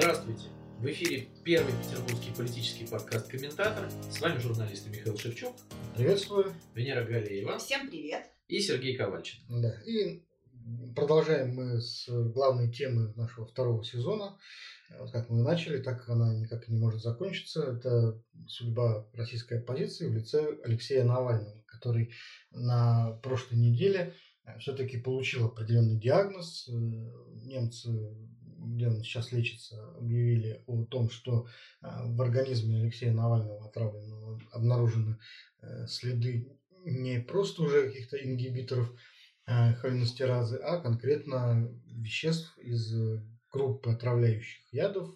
[0.00, 0.44] Здравствуйте!
[0.78, 3.90] В эфире первый петербургский политический подкаст «Комментатор».
[4.08, 5.56] С вами журналисты Михаил Шевчук.
[5.96, 6.54] Приветствую.
[6.76, 7.58] Венера Галеева.
[7.58, 8.30] Всем привет.
[8.46, 9.40] И Сергей Ковальчин.
[9.48, 9.74] Да.
[9.84, 10.22] И
[10.94, 14.38] продолжаем мы с главной темы нашего второго сезона.
[15.00, 17.64] Вот как мы начали, так она никак не может закончиться.
[17.64, 22.12] Это судьба российской оппозиции в лице Алексея Навального, который
[22.52, 24.14] на прошлой неделе
[24.60, 26.68] все-таки получил определенный диагноз.
[26.68, 28.16] Немцы
[28.58, 31.46] где он сейчас лечится, объявили о том, что
[31.80, 35.18] а, в организме Алексея Навального отравленного обнаружены
[35.60, 36.48] э, следы
[36.84, 38.92] не просто уже каких-то ингибиторов
[39.46, 42.92] э, холинестеразы, а конкретно веществ из
[43.52, 45.14] группы отравляющих ядов,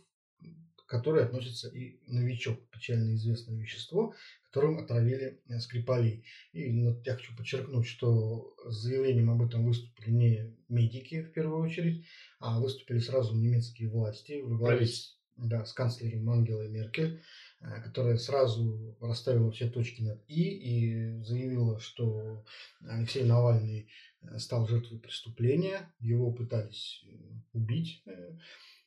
[0.93, 4.15] которые относятся и новичок, печально известное вещество,
[4.51, 6.23] которым отравили э, Скрипалей.
[6.53, 12.05] И я хочу подчеркнуть, что с заявлением об этом выступили не медики в первую очередь,
[12.41, 17.23] а выступили сразу немецкие власти во главе с, да, с канцлером Ангелой Меркель,
[17.63, 22.45] э, которая сразу расставила все точки над «и» и заявила, что
[22.83, 23.89] Алексей Навальный
[24.21, 27.03] э, стал жертвой преступления, его пытались
[27.55, 28.03] убить,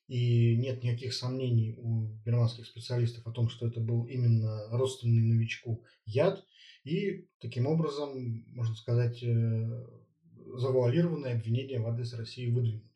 [0.08, 5.84] и нет никаких сомнений у германских специалистов о том, что это был именно родственный новичку
[6.06, 6.46] яд.
[6.84, 9.86] И таким образом, можно сказать, э,
[10.58, 12.95] завуалированное обвинение в адрес России выдвинуто.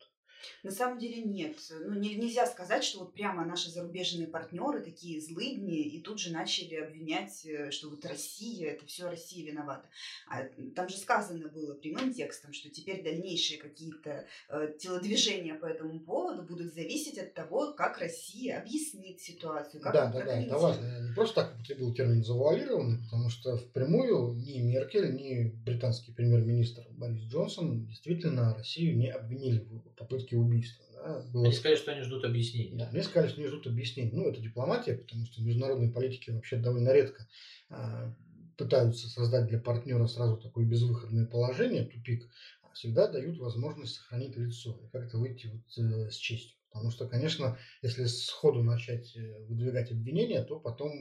[0.62, 1.56] На самом деле нет.
[1.70, 6.32] Ну, не, нельзя сказать, что вот прямо наши зарубежные партнеры такие злыдни и тут же
[6.32, 9.88] начали обвинять, э, что вот Россия, это все Россия виновата.
[10.28, 16.00] А там же сказано было прямым текстом, что теперь дальнейшие какие-то э, телодвижения по этому
[16.00, 19.80] поводу будут зависеть от того, как Россия объяснит ситуацию.
[19.80, 20.84] Как да, да, да, это важно.
[20.84, 26.86] Я не просто так употребил термин завуалированный, потому что впрямую ни Меркель, ни британский премьер-министр
[26.90, 30.84] Борис Джонсон действительно Россию не обвинили в попытке убийства.
[30.94, 31.44] Да, было...
[31.44, 32.76] Они сказали, что они ждут объяснений.
[32.76, 34.10] Да, они сказали, что они ждут объяснений.
[34.12, 37.26] Ну, это дипломатия, потому что в международной политике вообще довольно редко
[37.70, 38.14] а,
[38.56, 42.28] пытаются создать для партнера сразу такое безвыходное положение, тупик,
[42.62, 46.56] а всегда дают возможность сохранить лицо и как-то выйти вот, э, с честью.
[46.70, 50.92] Потому что, конечно, если сходу начать э, выдвигать обвинения, то потом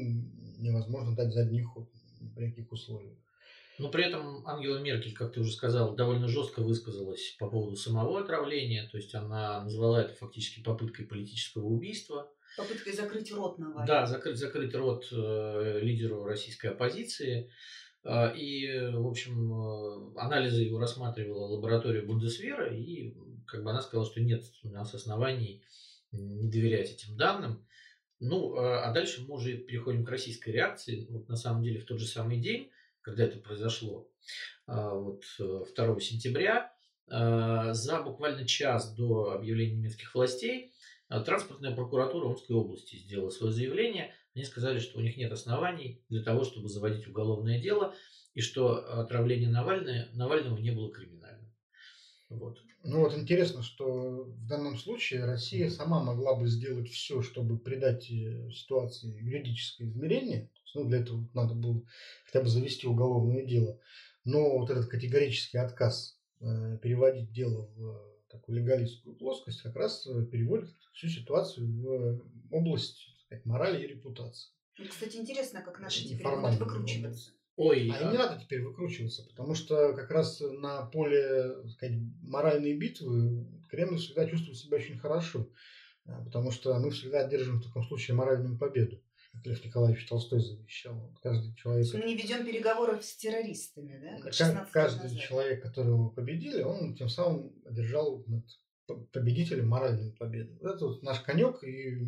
[0.58, 1.90] невозможно дать задний ход
[2.36, 3.18] при каких условиях.
[3.80, 8.20] Но при этом Ангела Меркель, как ты уже сказал, довольно жестко высказалась по поводу самого
[8.20, 8.88] отравления.
[8.92, 12.30] То есть она назвала это фактически попыткой политического убийства.
[12.58, 13.88] Попыткой закрыть рот Навальному.
[13.88, 17.50] Да, закрыть, закрыть рот э, лидеру российской оппозиции.
[18.04, 23.14] Э, и, в общем, э, анализы его рассматривала лаборатория Бундесвера, и
[23.48, 25.64] как бы она сказала, что нет у нас оснований
[26.12, 27.66] не доверять этим данным.
[28.20, 31.08] Ну, э, а дальше мы уже переходим к российской реакции.
[31.10, 32.70] Вот на самом деле в тот же самый день
[33.10, 34.08] когда это произошло,
[34.68, 36.72] а, вот 2 э, сентября,
[37.10, 40.72] а, за буквально час до объявления немецких властей
[41.08, 44.14] а, транспортная прокуратура Омской области сделала свое заявление.
[44.36, 47.96] Они сказали, что у них нет оснований для того, чтобы заводить уголовное дело,
[48.36, 51.52] и что отравление Навального, Навального не было криминальным.
[52.30, 52.60] Вот.
[52.84, 58.10] Ну вот интересно, что в данном случае Россия сама могла бы сделать все, чтобы придать
[58.10, 60.50] э, ситуации юридическое измерение.
[60.76, 61.84] Ну, для этого надо было
[62.26, 63.80] хотя бы завести уголовное дело.
[64.24, 70.26] Но вот этот категорический отказ э, переводить дело в такую легалистскую плоскость как раз э,
[70.26, 74.52] переводит всю ситуацию в область сказать, морали и репутации.
[74.90, 77.32] Кстати, интересно, как наши теперь будут выкручиваться.
[77.60, 82.74] Ой, а им не надо теперь выкручиваться, потому что как раз на поле сказать, моральной
[82.74, 85.50] битвы Кремль всегда чувствует себя очень хорошо,
[86.06, 89.04] а, потому что мы всегда одержим в таком случае моральную победу.
[89.34, 91.14] Как Лев Николаевич Толстой завещал.
[91.22, 91.94] Каждый человек...
[91.94, 94.22] Мы не ведем переговоров с террористами, да?
[94.22, 95.20] Как каждый назад.
[95.20, 98.46] человек, которого победили, он тем самым одержал над
[99.12, 100.58] победителем моральную победу.
[100.62, 102.08] Вот это вот наш конек, и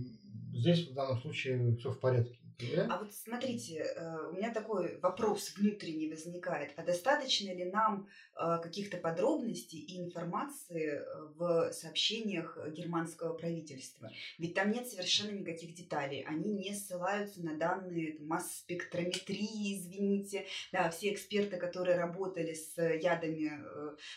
[0.53, 2.39] здесь в данном случае все в порядке.
[2.89, 6.71] А вот смотрите, э, у меня такой вопрос внутренний возникает.
[6.75, 11.03] А достаточно ли нам э, каких-то подробностей и информации э,
[11.35, 14.11] в сообщениях германского правительства?
[14.37, 16.23] Ведь там нет совершенно никаких деталей.
[16.27, 20.45] Они не ссылаются на данные масс-спектрометрии, извините.
[20.71, 23.51] Да, все эксперты, которые работали с ядами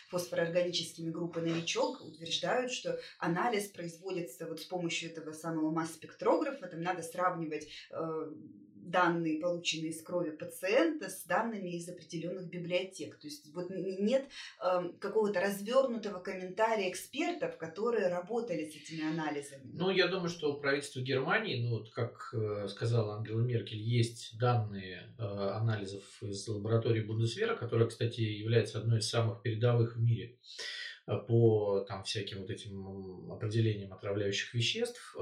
[0.09, 6.67] фосфороорганическими группы «Новичок», утверждают, что анализ производится вот с помощью этого самого масс-спектрографа.
[6.67, 7.67] Там надо сравнивать
[8.85, 13.17] данные, полученные из крови пациента, с данными из определенных библиотек.
[13.19, 14.29] То есть вот нет
[14.63, 19.63] э, какого-то развернутого комментария экспертов, которые работали с этими анализами.
[19.73, 24.37] Ну, я думаю, что у правительства Германии, ну, вот как э, сказала Ангела Меркель, есть
[24.39, 30.37] данные э, анализов из лаборатории Бундесвера, которая, кстати, является одной из самых передовых в мире.
[31.27, 35.15] по там, всяким вот этим определениям отравляющих веществ.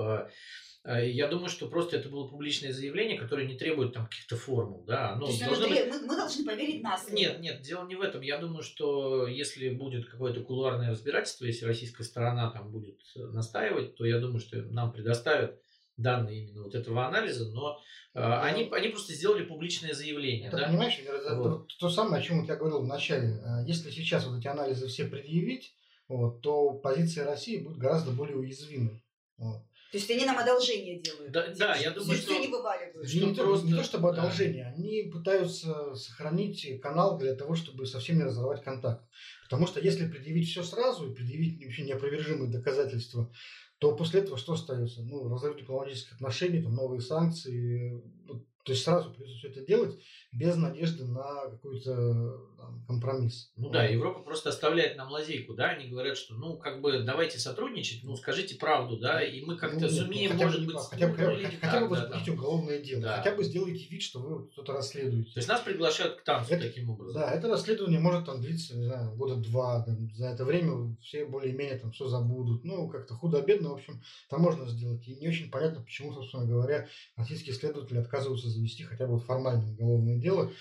[0.86, 5.14] Я думаю, что просто это было публичное заявление, которое не требует там каких-то формул, да.
[5.14, 5.88] Оно То есть должно быть...
[5.88, 7.10] мы, мы должны поверить нас.
[7.10, 8.20] Нет, нет, дело не в этом.
[8.20, 14.06] Я думаю, что если будет какое-то кулуарное разбирательство, если российская сторона там будет настаивать, то
[14.06, 15.58] я думаю, что нам предоставят
[15.98, 17.80] данные именно вот этого анализа, но
[18.14, 20.50] э, они, они просто сделали публичное заявление.
[20.50, 20.68] Ты да?
[20.68, 21.68] понимаешь, это вот.
[21.68, 23.40] то, то самое, о чем вот я говорил в начале.
[23.46, 25.76] А, если сейчас вот эти анализы все предъявить,
[26.08, 29.04] вот, то позиция России будет гораздо более уязвимой.
[29.38, 29.64] Вот.
[29.94, 31.32] То есть они нам одолжение делают.
[31.32, 32.36] Да, да я думаю, что...
[32.40, 33.08] не вываливают.
[33.08, 33.68] Что не, просто...
[33.68, 34.72] не то чтобы одолжение, да.
[34.72, 39.04] они пытаются сохранить канал для того, чтобы совсем не разорвать контакт.
[39.44, 43.32] Потому что если предъявить все сразу и предъявить вообще неопровержимые доказательства
[43.78, 45.04] то после этого что остается?
[45.04, 48.02] Ну, разрыв дипломатических отношений, там, новые санкции.
[48.26, 50.00] Ну, то есть сразу придется все это делать
[50.32, 52.42] без надежды на какой-то
[52.88, 53.52] компромисс.
[53.56, 57.40] Ну да, Европа просто оставляет нам лазейку, да, они говорят, что ну как бы давайте
[57.40, 61.08] сотрудничать, ну скажите правду, да, и мы как-то ну, сумеем, хотя может бы, быть, хотя,
[61.08, 63.18] бы, хотя, хотя, хотя бы да, уголовное дело, да.
[63.18, 65.34] хотя бы сделайте вид, что вы что-то расследуете.
[65.34, 67.22] То есть нас приглашают к танцу это, таким образом.
[67.22, 71.26] Да, это расследование может там длиться, не знаю, года два, там, за это время все
[71.26, 75.08] более-менее там все забудут, ну как-то худо-бедно, в общем, там можно сделать.
[75.08, 79.72] И не очень понятно, почему, собственно говоря, российские следователи отказываются завести хотя бы вот формальное
[79.72, 80.52] уголовное дело,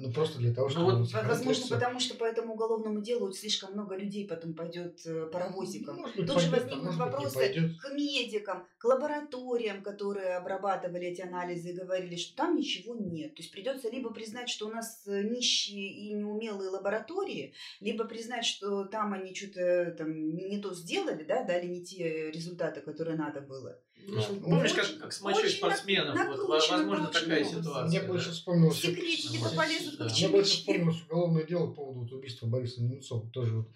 [0.00, 0.92] ну, просто для того, ну чтобы...
[0.92, 5.26] Ну, вот, возможно, потому что по этому уголовному делу слишком много людей потом пойдет э,
[5.26, 5.96] паровозиком.
[5.96, 11.70] Может быть, Тут пойдет, же возникнут вопросы к медикам, к лабораториям, которые обрабатывали эти анализы
[11.70, 13.34] и говорили, что там ничего нет.
[13.34, 18.46] То есть придется либо признать, что у нас э, нищие и неумелые лаборатории, либо признать,
[18.46, 23.42] что там они что-то там не то сделали, да, дали не те результаты, которые надо
[23.42, 23.78] было.
[24.06, 26.16] Ну, помнишь, как, как с мочой спортсменов?
[26.26, 27.86] Вот, возможно, такая ситуация.
[27.86, 28.80] Мне больше вспомнилось...
[28.80, 29.50] Секретики да.
[29.56, 33.30] полезут, как Мне больше вспомнилось уголовное дело по поводу вот убийства Бориса Немцова.
[33.30, 33.68] Тоже вот,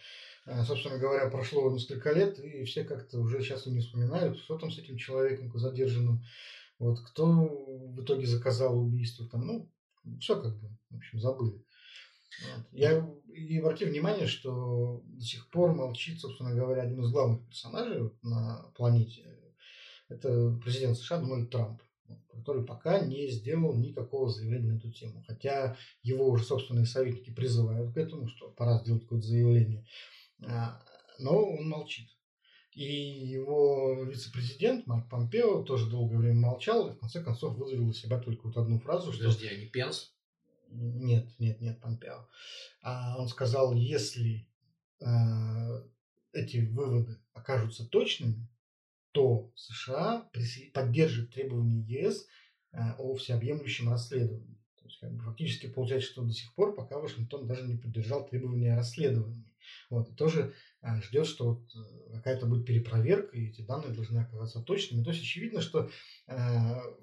[0.46, 4.70] э, собственно говоря, прошло несколько лет, и все как-то уже сейчас не вспоминают, что там
[4.70, 6.24] с этим человеком задержанным,
[6.78, 9.70] вот, кто в итоге заказал убийство, там, ну,
[10.20, 11.64] все как бы, в общем, забыли.
[12.54, 12.66] Вот.
[12.72, 18.10] Я и обрати внимание, что до сих пор молчит, собственно говоря, один из главных персонажей
[18.22, 19.36] на планете
[20.08, 21.82] это президент США Дональд Трамп,
[22.30, 25.24] который пока не сделал никакого заявления на эту тему.
[25.26, 29.84] Хотя его уже собственные советники призывают к этому, что пора сделать какое-то заявление.
[30.44, 30.80] А,
[31.18, 32.08] но он молчит.
[32.72, 37.98] И его вице-президент Марк Помпео тоже долгое время молчал и в конце концов выдавил из
[37.98, 39.10] себя только вот одну фразу.
[39.10, 39.54] Подожди, что...
[39.54, 40.12] а не Пенс?
[40.68, 42.28] Нет, нет, нет, Помпео.
[42.82, 44.46] А он сказал, если
[45.00, 45.06] э,
[46.32, 48.46] эти выводы окажутся точными,
[49.16, 50.28] то США
[50.74, 52.26] поддержит требования ЕС
[52.72, 54.58] э, о всеобъемлющем расследовании.
[54.78, 58.26] То есть, как бы, фактически получается, что до сих пор пока Вашингтон даже не поддержал
[58.26, 59.50] требования о расследовании.
[59.88, 60.52] Вот, и тоже
[60.82, 65.02] э, ждет, что вот э, какая-то будет перепроверка, и эти данные должны оказаться точными.
[65.02, 65.88] То есть очевидно, что
[66.26, 66.36] э,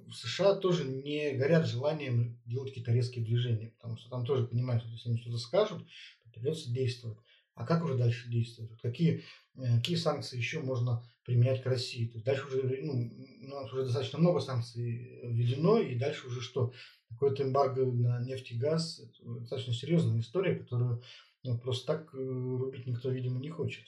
[0.05, 4.83] в США тоже не горят желанием делать какие-то резкие движения, потому что там тоже понимают,
[4.83, 5.83] что если они что-то скажут,
[6.23, 7.17] то придется действовать.
[7.55, 8.79] А как уже дальше действовать?
[8.81, 9.23] Какие,
[9.55, 12.07] какие санкции еще можно применять к России.
[12.07, 13.11] То есть дальше уже, ну,
[13.43, 16.73] у нас уже достаточно много санкций введено, и дальше уже что?
[17.09, 21.01] Какое-то эмбарго на нефть и газ, это достаточно серьезная история, которую
[21.43, 23.85] ну, просто так э, рубить никто, видимо, не хочет.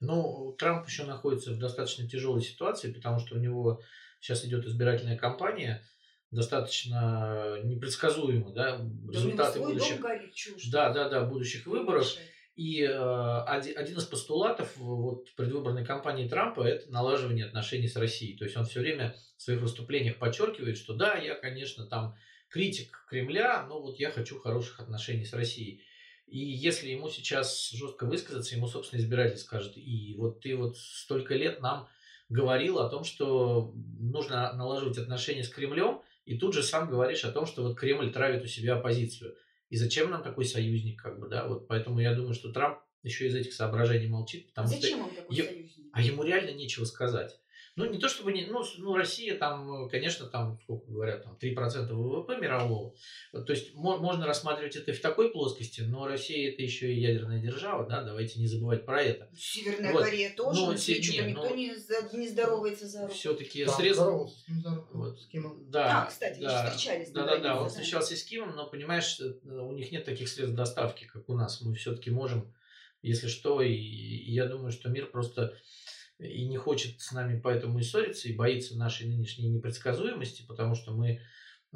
[0.00, 3.80] Ну, Трамп еще находится в достаточно тяжелой ситуации, потому что у него
[4.20, 5.82] сейчас идет избирательная кампания,
[6.30, 10.00] достаточно непредсказуемо, да, результаты будущих,
[10.70, 12.02] да, да, да, будущих выборов.
[12.02, 12.18] Больше.
[12.56, 18.36] И э, один, из постулатов вот, предвыборной кампании Трампа– это налаживание отношений с Россией.
[18.38, 22.16] То есть он все время в своих выступлениях подчеркивает, что да, я, конечно, там
[22.48, 25.82] критик Кремля, но вот я хочу хороших отношений с Россией.
[26.26, 31.34] И если ему сейчас жестко высказаться, ему, собственно, избиратель скажет, и вот ты вот столько
[31.34, 31.88] лет нам
[32.30, 37.32] говорил о том, что нужно налаживать отношения с Кремлем, и тут же сам говоришь о
[37.32, 39.36] том, что вот Кремль травит у себя оппозицию.
[39.68, 43.26] И зачем нам такой союзник, как бы, да, вот поэтому я думаю, что Трамп еще
[43.26, 45.08] из этих соображений молчит, потому зачем что...
[45.08, 45.86] он такой союзник?
[45.92, 47.38] А ему реально нечего сказать.
[47.76, 51.92] Ну, не то чтобы не, ну, ну, Россия там, конечно, там, сколько говорят, там 3%
[51.92, 52.94] ВВП мирового.
[53.32, 57.38] То есть можно рассматривать это и в такой плоскости, но Россия это еще и ядерная
[57.38, 59.28] держава, да, давайте не забывать про это.
[59.36, 60.04] Северная вот.
[60.04, 61.02] Корея тоже, но, се...
[61.02, 63.12] что не, никто не, не здоровается за руку.
[63.12, 64.26] Все-таки да, средства...
[64.94, 65.20] Вот.
[65.20, 65.70] С Кимом.
[65.70, 67.10] Да, а, кстати, да, встречались.
[67.10, 70.56] Да, да, да, он встречался с Кимом, но, понимаешь, э, у них нет таких средств
[70.56, 71.60] доставки, как у нас.
[71.60, 72.54] Мы все-таки можем,
[73.02, 75.54] если что, и, и я думаю, что мир просто
[76.18, 80.92] и не хочет с нами поэтому и ссориться, и боится нашей нынешней непредсказуемости, потому что
[80.92, 81.20] мы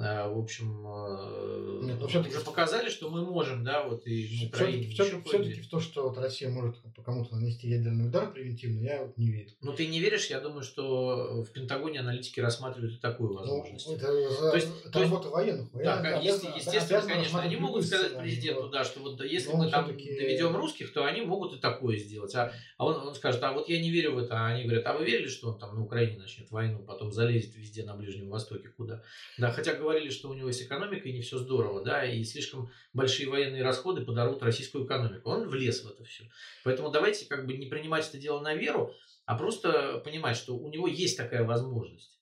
[0.00, 4.26] в общем, э, Нет, но уже всё-таки- показали, что мы можем, да, вот и.
[4.52, 5.60] Все-таки, еще кое-где.
[5.62, 9.30] в то, что вот Россия может по кому-то нанести ядерный удар превентивно, я вот не
[9.30, 9.50] верю.
[9.60, 13.88] Ну, ты не веришь, я думаю, что в Пентагоне аналитики рассматривают и такую Ну, возможность.
[13.88, 15.68] это, за- То есть- это то есть- работа военных.
[15.74, 19.70] Да, обязаны- есте- естественно, конечно, они могут сказать президенту, да, что вот да, если мы
[19.70, 22.34] там доведем русских, то они могут и такое сделать.
[22.34, 24.34] А, а он, он скажет, а вот я не верю в это.
[24.34, 27.54] А они говорят, а вы верили, что он там на Украине начнет войну, потом залезет
[27.56, 29.02] везде на Ближнем Востоке, куда?
[29.38, 33.28] Да, хотя говорили, что у него с экономикой не все здорово, да, и слишком большие
[33.28, 35.30] военные расходы подорвут российскую экономику.
[35.30, 36.30] Он влез в это все.
[36.62, 38.94] Поэтому давайте как бы не принимать это дело на веру,
[39.26, 42.18] а просто понимать, что у него есть такая возможность.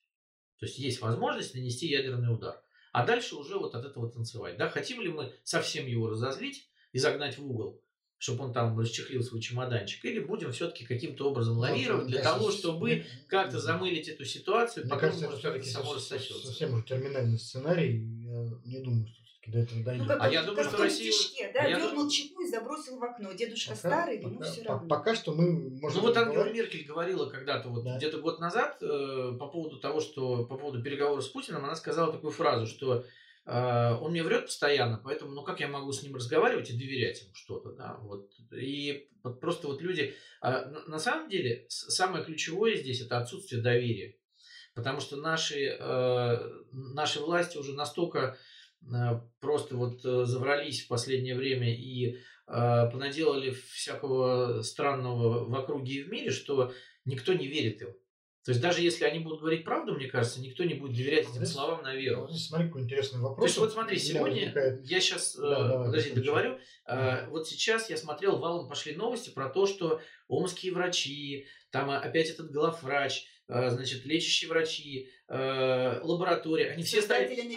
[0.59, 2.61] То есть есть возможность нанести ядерный удар.
[2.93, 4.57] А дальше уже вот от этого танцевать.
[4.57, 4.71] Да?
[4.71, 7.83] Хотим ли мы совсем его разозлить и загнать в угол,
[8.19, 12.51] чтобы он там расчехлил свой чемоданчик, или будем все-таки каким-то образом Ну, лавировать для того,
[12.51, 16.47] чтобы как-то замылить эту ситуацию, Мне потом, кажется, может, все-таки само рассосется.
[16.49, 18.03] совсем уже терминальный сценарий.
[18.65, 20.03] Я не думаю, что все-таки до этого дойдет.
[20.03, 22.49] Ну, как, А я думаю, что Россия- стишке, да, а я дернул думаю- чеку и
[22.49, 23.33] забросил в окно.
[23.35, 24.89] Дедушка Пока- старый, ему пока- все по- равно.
[24.89, 26.01] Пока что мы можем...
[26.01, 27.97] Ну вот Ангела говорить- Меркель говорила когда-то, вот Да.
[27.99, 32.13] где-то год назад, э, по поводу того, что по поводу переговоров с Путиным, она сказала
[32.13, 33.05] такую фразу, что
[33.51, 37.35] он мне врет постоянно, поэтому ну как я могу с ним разговаривать и доверять ему
[37.35, 38.31] что-то, да, вот.
[38.53, 39.09] И
[39.41, 40.15] просто вот люди...
[40.41, 44.17] а, на, самом деле, самое ключевое здесь это отсутствие доверия.
[44.75, 46.39] Потому что наши, э,
[46.73, 48.39] наши власти уже настолько
[48.83, 55.95] э, просто вот э, заврались в последнее время и э, понаделали всякого странного в округе
[55.95, 56.73] и в мире, что
[57.05, 57.89] никто не верит им.
[58.49, 61.35] То есть даже если они будут говорить правду, мне кажется, никто не будет доверять этим
[61.45, 62.23] Здесь- словам на веру.
[62.23, 63.41] Вот здесь смотри, какой интересный вопрос.
[63.41, 64.87] То есть вот смотри, сегодня возникает.
[64.87, 66.59] я сейчас, Да, давай, подожди, договорю.
[66.87, 72.31] Э, Вот сейчас я смотрел, валом пошли новости про то, что омские врачи, там опять
[72.31, 77.25] этот главврач, э, значит, лечащие врачи, э, лаборатория, они все стали...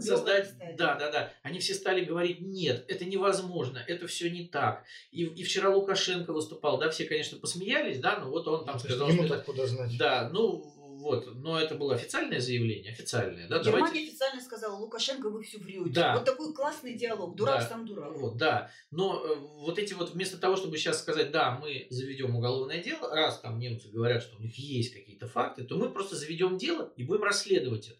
[0.00, 1.32] создать, да, да, да.
[1.42, 4.84] Они все стали говорить, нет, это невозможно, это все не так.
[5.10, 8.80] И, и вчера Лукашенко выступал, да, все, конечно, посмеялись, да, но вот он там Ну,
[8.80, 9.36] сказал, что ему это...
[9.36, 9.96] откуда знать.
[9.98, 10.62] Да, ну
[11.00, 15.58] вот, но это было официальное заявление, официальное, да, Германия давайте- официально сказала, Лукашенко, вы все
[15.58, 15.90] врете.
[15.90, 16.14] Да.
[16.14, 17.34] Вот такой классный диалог.
[17.36, 17.68] Дурак Да.
[17.68, 18.12] сам дурак.
[18.16, 18.70] Вот, да.
[18.90, 23.14] Но э, вот эти вот, вместо того, чтобы сейчас сказать, да, мы заведем уголовное дело,
[23.14, 26.92] раз там немцы говорят, что у них есть какие-то факты, то мы просто заведем дело
[26.96, 27.98] и будем расследовать это.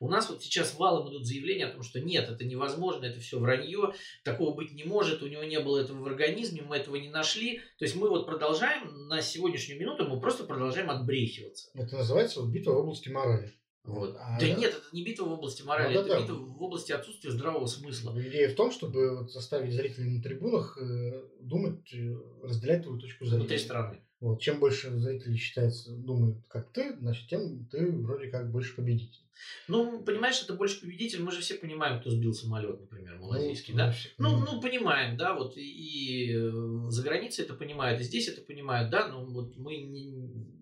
[0.00, 3.38] У нас вот сейчас валом идут заявления о том, что нет, это невозможно, это все
[3.38, 3.92] вранье,
[4.24, 7.58] такого быть не может, у него не было этого в организме, мы этого не нашли.
[7.78, 11.70] То есть мы вот продолжаем на сегодняшнюю минуту, мы просто продолжаем отбрехиваться.
[11.74, 13.52] Это называется вот битва в области морали.
[13.84, 14.16] Вот.
[14.18, 14.54] А, да да.
[14.54, 16.22] нет, это не битва в области морали, Ну, это да-да.
[16.22, 18.14] битва в области отсутствия здравого смысла.
[18.18, 23.24] Идея в том, чтобы вот заставить зрителей на трибунах э, думать, э, разделять твою точку
[23.24, 23.40] зрения.
[23.40, 24.02] Внутри страны.
[24.20, 24.40] Вот.
[24.40, 29.20] Чем больше зрителей считается, думают, как ты, значит, тем ты вроде как больше победитель.
[29.66, 31.22] Ну, понимаешь, это больше победитель.
[31.22, 33.90] Мы же все понимаем, кто сбил самолет, например, малазийский, да?
[33.92, 38.28] все Ну, ну, понимаем, да, вот и, и, э, за границей это понимают, и здесь
[38.28, 40.59] это понимают, да, но вот мы не-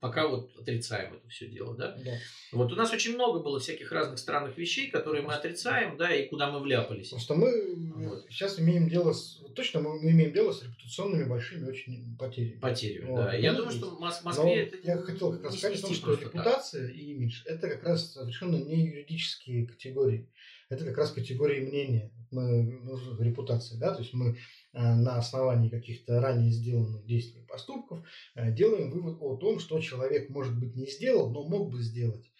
[0.00, 1.96] пока вот отрицаем это все дело, да.
[2.04, 2.12] Да.
[2.52, 6.28] Вот у нас очень много было всяких разных странных вещей, которые мы отрицаем, да, и
[6.28, 7.10] куда мы вляпались.
[7.10, 8.26] Просто мы Вот.
[8.30, 9.38] сейчас имеем дело с...
[9.40, 12.58] вот Точно мы, мы имеем дело с репутационными большими очень потерями.
[12.60, 13.24] Потерю, Вот.
[13.24, 13.34] да.
[13.34, 13.84] Я Ну, думаю, есть.
[13.86, 16.24] что в Мос- Но Москве это я хотел как раз сказать о том, что просто
[16.24, 16.34] так.
[16.34, 20.28] репутация и имидж– это как раз совершенно не юридические категории.
[20.68, 22.12] Это как раз категории мнения.
[22.32, 24.34] Мы, ну, репутация, да, то есть мы э,
[24.72, 28.04] на основании каких-то ранее сделанных действий и поступков
[28.34, 32.32] э, делаем вывод о том, что человек, может быть, не сделал, но мог бы сделать.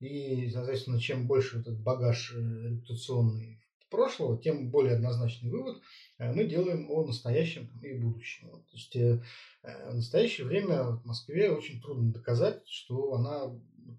[0.00, 3.60] И, соответственно, чем больше этот багаж э, репутационный
[3.90, 5.80] прошлого, тем более однозначный вывод
[6.18, 8.50] мы делаем о настоящем и будущем.
[8.50, 8.96] То есть
[9.62, 13.56] в настоящее время в Москве очень трудно доказать, что она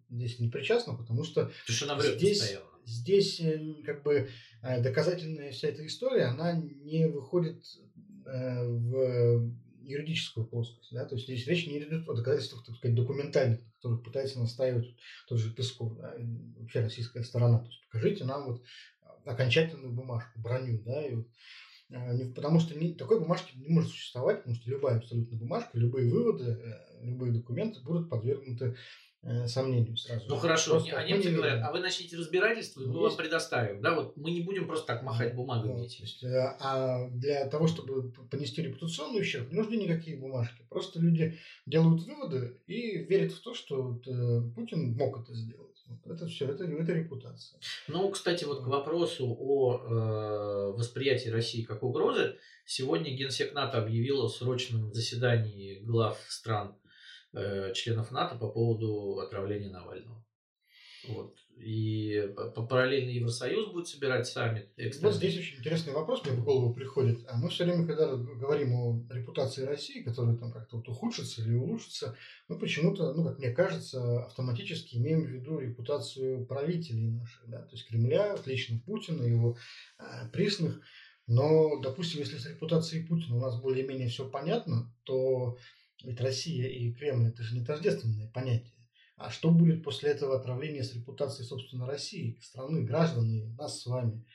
[0.09, 2.74] здесь не причастна, потому что что она здесь, постоянно.
[2.85, 4.29] Здесь э, как бы
[4.61, 7.63] э, доказательная вся эта история, она не выходит
[8.25, 9.51] э, в
[9.81, 10.91] юридическую плоскость.
[10.93, 11.05] Да?
[11.05, 14.95] То есть здесь речь не идет о доказательствах, так сказать, документальных, на которых пытается настаивать
[15.27, 16.15] тот же Песков, да,
[16.57, 17.59] вообще российская сторона.
[17.59, 18.63] То есть покажите нам вот
[19.25, 21.27] окончательную бумажку, броню, да, и вот,
[21.91, 25.77] э, не- потому что ни- такой бумажки не может существовать, потому что любая абсолютно бумажка,
[25.77, 26.57] любые выводы,
[27.01, 28.75] любые документы будут подвергнуты
[29.47, 30.25] сомнению сразу.
[30.27, 33.81] Ну хорошо, Просто а немцы не говорят, а вы начните разбирательство, и мы вам предоставим.
[33.81, 37.47] Да, вот мы не будем просто так махать бумагами Да, то есть, э, а для
[37.47, 40.63] того, чтобы понести репутационный ущерб, не нужны никакие бумажки.
[40.69, 45.65] Просто люди делают выводы и верят в то, что вот, э, Путин мог это сделать.
[45.87, 47.59] Вот это все, это, это репутация.
[47.87, 52.37] Ну, кстати, вот к вопросу о э, восприятии России как угрозы.
[52.65, 56.84] Сегодня Генсек НАТО объявил о срочном заседании глав стран, э,
[57.73, 60.25] членов НАТО по поводу отравления Навального.
[61.07, 61.35] Вот.
[61.57, 62.33] И
[62.67, 64.69] параллельно Евросоюз будет собирать саммит.
[65.01, 67.19] Вот здесь очень интересный вопрос мне в голову приходит.
[67.29, 71.53] А мы все время, когда говорим о репутации России, которая там как-то вот ухудшится или
[71.53, 72.17] улучшится,
[72.49, 77.71] мы почему-то, ну, как мне кажется, автоматически имеем в виду репутацию правителей наших, да, то
[77.71, 79.57] есть Кремля, лично Путина, его
[79.99, 80.81] э, присных.
[81.27, 85.57] Но, допустим, если с репутацией Путина у нас более-менее все понятно, то
[86.03, 88.73] ведь Россия и Кремль– это же не тождественные понятия.
[89.17, 94.25] А что будет после этого отравления с репутацией, собственно, России, страны, граждан, нас с вами?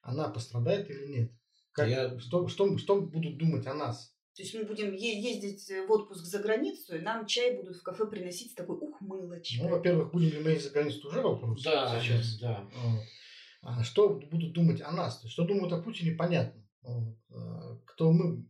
[0.00, 1.32] Она пострадает или нет?
[1.72, 2.18] Как, Я...
[2.18, 4.14] что, что, что будут думать о нас?
[4.34, 8.06] То есть мы будем ездить в отпуск за границу, и нам чай будут в кафе
[8.06, 9.58] приносить с такой ухмылочкой.
[9.62, 11.62] Ну, во-первых, будем ли мы ездить за границу, уже вопрос.
[11.62, 12.38] Да, сейчас.
[12.38, 12.66] Да.
[12.74, 13.02] Вот.
[13.62, 15.18] А что будут думать о нас?
[15.18, 16.64] То есть, что думают о Путине, понятно.
[16.82, 17.18] Вот.
[17.30, 18.46] А кто мы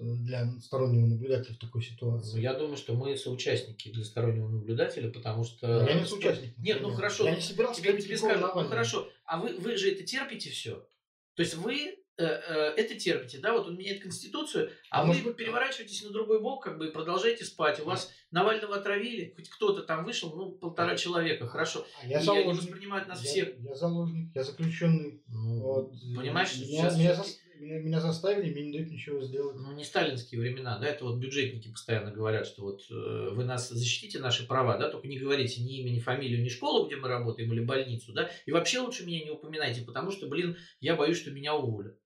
[0.00, 2.36] для стороннего наблюдателя в такой ситуации?
[2.36, 5.86] Ну, я думаю, что мы соучастники для стороннего наблюдатель, потому что...
[5.86, 6.56] Я не соучастник.
[6.58, 7.24] Нет, ну хорошо.
[7.24, 10.86] Я не собирался тебе, тебе скажу, ну хорошо, а вы, вы же это терпите все?
[11.34, 15.20] То есть вы э, э, это терпите, да, вот он меняет конституцию, а, а вы
[15.20, 15.36] быть...
[15.36, 17.80] переворачиваетесь на другой бок, как бы и продолжаете спать.
[17.80, 21.86] У вас Навального отравили, хоть кто-то там вышел, ну, полтора человека, хорошо.
[22.02, 22.48] А я, заложник.
[22.48, 23.58] они воспринимают нас я, всех.
[23.58, 25.22] Я заложник, я заключенный.
[25.28, 25.92] Ну, вот.
[26.16, 26.98] Понимаешь, меня, сейчас...
[26.98, 27.24] меня, меня,
[27.60, 29.56] меня заставили, мне не дают ничего сделать.
[29.56, 33.68] Ну, не сталинские времена, да, это вот бюджетники постоянно говорят, что вот э, вы нас
[33.68, 37.08] защитите наши права, да, только не говорите ни имя, ни фамилию, ни школу, где мы
[37.08, 41.18] работаем, или больницу, да, и вообще лучше меня не упоминайте, потому что, блин, я боюсь,
[41.18, 41.98] что меня уволят.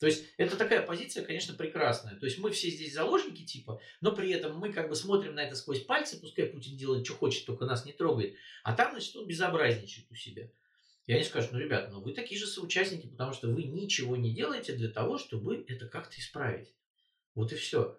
[0.00, 2.16] То есть это такая позиция, конечно, прекрасная.
[2.16, 5.40] То есть мы все здесь заложники типа, но при этом мы как бы смотрим на
[5.40, 8.34] это сквозь пальцы, пускай Путин делает, что хочет, только нас не трогает.
[8.64, 10.50] А там, значит, он безобразничает у себя.
[11.06, 14.34] И они скажут, ну, ребята, ну вы такие же соучастники, потому что вы ничего не
[14.34, 16.72] делаете для того, чтобы это как-то исправить.
[17.34, 17.98] Вот и все.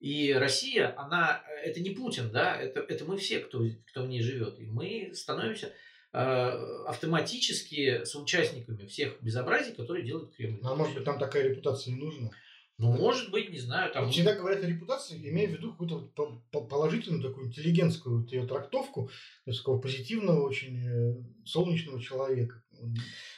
[0.00, 4.20] И Россия, она, это не Путин, да, это, это мы все, кто, кто в ней
[4.20, 4.58] живет.
[4.58, 5.72] И мы становимся
[6.12, 10.58] э, автоматически соучастниками всех безобразий, которые делает Кремль.
[10.60, 12.30] Ну, а может быть, там такая репутация не нужна?
[12.78, 13.92] Ну, может быть, не знаю.
[13.92, 14.10] Там...
[14.10, 19.08] всегда говорят о репутации, имея в виду какую-то вот положительную такую интеллигентскую вот ее трактовку,
[19.44, 22.62] то есть такого позитивного, очень э, солнечного человека.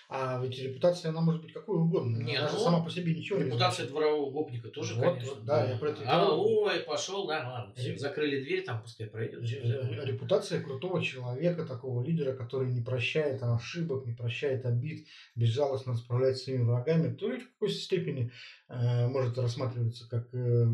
[0.08, 2.18] А ведь репутация, она может быть какой угодно.
[2.18, 5.30] Не, она ну, сама по себе ничего не Репутация дворового гопника тоже, вот, конечно.
[5.30, 9.06] Вот, да, я про это а, Ой, пошел, да, ладно, все, закрыли дверь, там пускай
[9.06, 9.42] пройдет.
[9.42, 16.44] Репутация крутого человека, такого лидера, который не прощает ошибок, не прощает обид, безжалостно справляется с
[16.44, 18.30] своими врагами, то и в какой степени
[18.68, 20.66] э, может рассматриваться как э,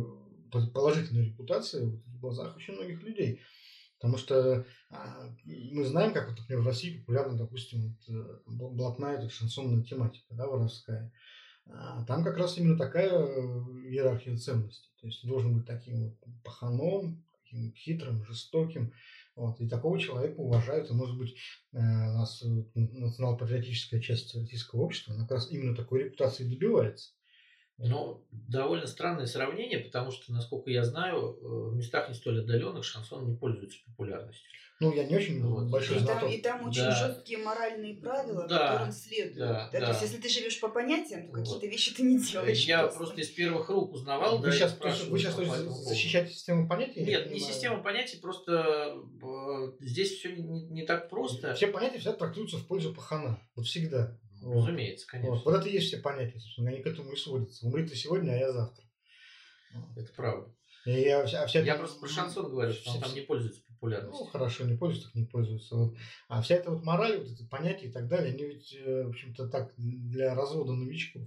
[0.75, 3.41] положительная репутация в глазах очень многих людей.
[4.01, 9.29] Потому что а, мы знаем, как, вот, например, в России популярна, допустим, вот, э, блатная
[9.29, 11.13] шансонная тематика, да, воровская.
[11.67, 13.33] А там как раз именно такая э,
[13.91, 14.91] иерархия ценностей.
[15.03, 18.95] То есть должен быть таким вот паханом, таким хитрым, жестоким.
[19.37, 19.61] Вот.
[19.61, 20.91] И такого человека уважают.
[20.91, 21.37] И, может быть,
[21.73, 22.43] э, у нас
[22.75, 27.13] национал-патриотическая часть российского общества, она как раз именно такой репутации добивается.
[27.83, 32.85] Ну, довольно странное сравнение, потому что, насколько я знаю, э, в местах не столь отдаленных
[32.85, 34.45] шансон не пользуется популярностью.
[34.81, 35.69] Ну, я не очень вот.
[35.69, 36.23] большой и знаток.
[36.23, 36.91] Там, и там очень да.
[36.91, 38.73] жесткие моральные правила, да.
[38.73, 39.37] которым следуют.
[39.37, 39.81] Да, да.
[39.81, 39.87] Да?
[39.87, 41.45] То есть, если ты живешь по понятиям, то вот.
[41.45, 42.65] какие-то вещи ты не делаешь.
[42.65, 44.39] Я просто, просто из первых рук узнавал.
[44.39, 47.03] Вы, да, сейчас, вы сейчас то защищаете систему понятий?
[47.03, 51.53] Нет, не систему понятий, просто э, здесь все не, не так просто.
[51.55, 53.39] Все понятия всегда трактуются в пользу пахана.
[53.55, 54.19] Вот всегда.
[54.41, 54.67] Вот.
[54.67, 55.35] Разумеется, конечно.
[55.35, 55.45] Вот.
[55.45, 57.67] вот это и есть все понятия, собственно, они к этому и сводятся.
[57.67, 58.85] Умри ты сегодня, а я завтра.
[59.97, 60.55] Это правда.
[60.87, 64.25] И я, а вся, я просто про шансон говорю, что он там не пользуется популярностью.
[64.25, 65.75] Ну, хорошо, не пользуется, так не пользуется.
[65.75, 65.97] Вот.
[66.29, 69.11] А вся эта вот мораль, вот это понятие и так далее, они ведь, э, в
[69.11, 71.23] общем-то, так для развода новичков.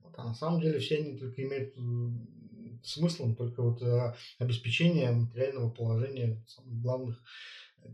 [0.00, 0.14] Вот.
[0.16, 5.70] А на самом деле все они только имеют э, смыслом только вот э, обеспечение материального
[5.70, 7.22] положения самых главных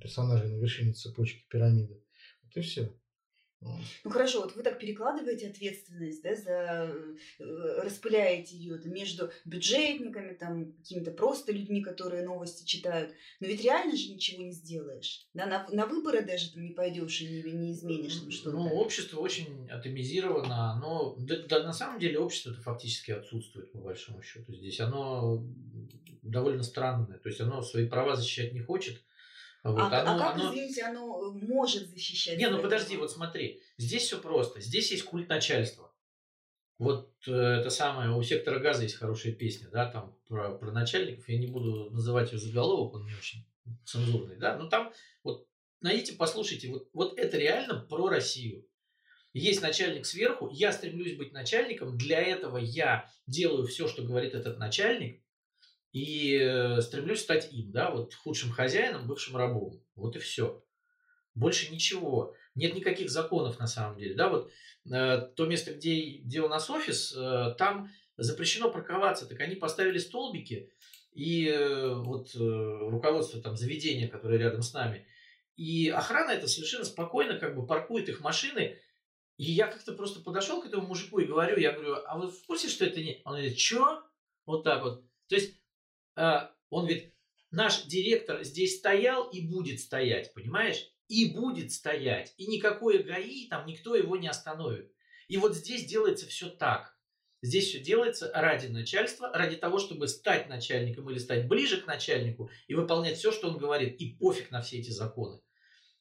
[0.01, 2.03] персонажей на вершине цепочки пирамиды.
[2.45, 2.91] Вот и все.
[4.05, 6.95] Ну хорошо, вот вы так перекладываете ответственность, да, за
[7.39, 13.13] э, распыляете ее между бюджетниками, там, какими-то просто людьми, которые новости читают.
[13.41, 15.27] Но ведь реально же ничего не сделаешь.
[15.35, 18.57] Да, на, на выборы даже там не пойдешь и не, не изменишь там что-то.
[18.57, 23.79] Ну, общество очень атомизировано, но да, да, на самом деле общество это фактически отсутствует, по
[23.79, 24.55] большому счету.
[24.55, 25.45] Здесь оно
[26.23, 27.19] довольно странное.
[27.19, 29.03] То есть оно свои права защищать не хочет
[29.71, 30.51] вот, а, оно, а как, оно...
[30.51, 32.39] извините, оно э, может защищать?
[32.39, 34.61] Не, ну подожди, вот смотри, здесь все просто.
[34.61, 35.95] Здесь есть культ начальства.
[36.79, 41.29] Вот э, это самое, у сектора газа есть хорошая песня, да, там про, про начальников.
[41.29, 43.47] Я не буду называть ее заголовок, он не очень
[43.85, 44.57] цензурный, да.
[44.57, 45.47] Но там вот
[45.81, 48.67] найдите, послушайте, вот, вот это реально про Россию.
[49.33, 54.59] Есть начальник сверху, я стремлюсь быть начальником, для этого я делаю все, что говорит этот
[54.59, 55.23] начальник,
[55.93, 59.83] и э, стремлюсь стать им, да, вот худшим хозяином, бывшим рабом.
[59.95, 60.65] Вот и все.
[61.35, 62.35] Больше ничего.
[62.55, 64.15] нет никаких законов на самом деле.
[64.15, 64.51] Да, вот
[64.91, 69.99] э, то место, где, где у нас офис, э, там запрещено парковаться, так они поставили
[69.99, 70.71] столбики,
[71.13, 75.07] и э, вот э, руководство там заведения, которое рядом с нами,
[75.57, 78.79] и охрана это совершенно спокойно как бы паркует их машины,
[79.37, 82.47] и я как-то просто подошел к этому мужику и говорю, я говорю, а вы в
[82.47, 83.21] курсе, что это не...
[83.25, 84.03] Он говорит, что?
[84.47, 85.05] Вот так вот.
[85.29, 85.62] То есть
[86.17, 87.15] он говорит,
[87.51, 90.89] наш директор здесь стоял и будет стоять, понимаешь?
[91.09, 92.35] И будет стоять.
[92.39, 94.93] И никакое ГАИ, там никто его не остановит.
[95.29, 96.97] И вот здесь делается все так.
[97.43, 102.51] Здесь все делается ради начальства, ради того, чтобы стать начальником или стать ближе к начальнику
[102.69, 104.01] и выполнять все, что он говорит.
[104.01, 105.41] И пофиг на все эти законы.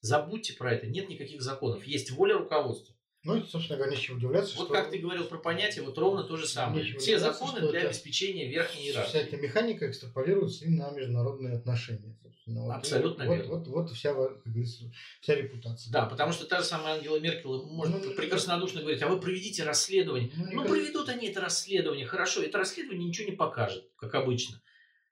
[0.01, 0.87] Забудьте про это.
[0.87, 1.83] Нет никаких законов.
[1.85, 2.95] Есть воля руководства.
[3.23, 4.57] Ну, и, собственно говоря, нечего удивляться.
[4.57, 4.73] Вот что...
[4.73, 6.83] как ты говорил про понятие, вот ровно то же самое.
[6.83, 9.09] Нечего Все законы для обеспечения верхней иерархии.
[9.09, 12.17] Вся эта механика экстраполируется и на международные отношения.
[12.47, 13.49] Вот, Абсолютно вот, верно.
[13.51, 14.41] Вот, вот, вот вся, как
[15.21, 15.91] вся репутация.
[15.91, 19.63] Да, потому что та же самая Ангела Меркель может ну, прекраснодушно говорить, а вы проведите
[19.63, 20.31] расследование.
[20.35, 24.59] Ну, ну проведут они это расследование, хорошо, это расследование ничего не покажет, как обычно.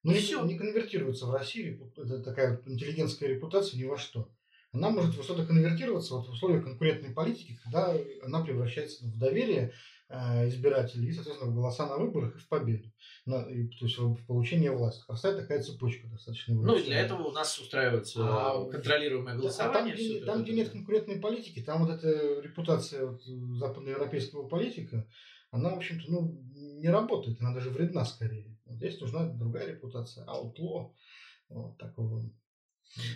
[0.01, 0.43] Ну, не, все.
[0.43, 4.29] не конвертируется в России, это такая интеллигентская репутация ни во что
[4.71, 9.73] она может что-то конвертироваться вот в условиях конкурентной политики, когда она превращается в доверие
[10.09, 12.91] э, избирателей и, соответственно, в голоса на выборах и в победу,
[13.25, 15.03] на, и, то есть в получение власти.
[15.07, 16.53] Простая такая цепочка достаточно.
[16.53, 19.81] Ну и для этого у нас устраивается а, контролируемое голосование.
[19.81, 25.07] А там, где, там, где нет конкурентной политики, там вот эта репутация вот, западноевропейского политика,
[25.49, 28.55] она, в общем-то, ну, не работает, она даже вредна скорее.
[28.67, 30.93] Здесь нужна другая репутация, аутло,
[31.49, 32.23] вот такого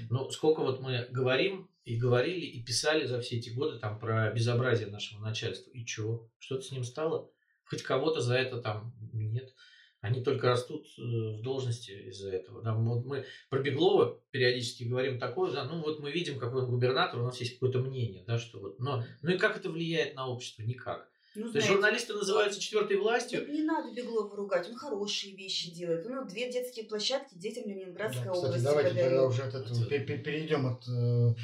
[0.10, 4.32] ну, сколько вот мы говорим и говорили, и писали за все эти годы там про
[4.32, 5.70] безобразие нашего начальства.
[5.72, 6.30] И чего?
[6.40, 7.30] Что-то с ним стало?
[7.66, 9.54] Хоть кого-то за это там нет.
[10.02, 12.62] Они только растут э, в должности из-за этого.
[12.62, 16.70] Да, вот мы про Беглова периодически говорим такое, да, ну вот мы видим, какой он
[16.70, 20.16] губернатор, у нас есть какое-то мнение, да, что вот, но, ну и как это влияет
[20.16, 20.62] на общество?
[20.64, 21.10] Никак.
[21.36, 23.52] Ну, То есть журналисты называются четвертой властью.
[23.52, 26.06] Не надо Беглова ругать, он хорошие вещи делает.
[26.08, 28.63] Ну, две детские площадки детям Ленинградской да, кстати, области.
[28.63, 29.10] Давайте подарил.
[29.10, 31.36] тогда уже от этого перейдем от, э,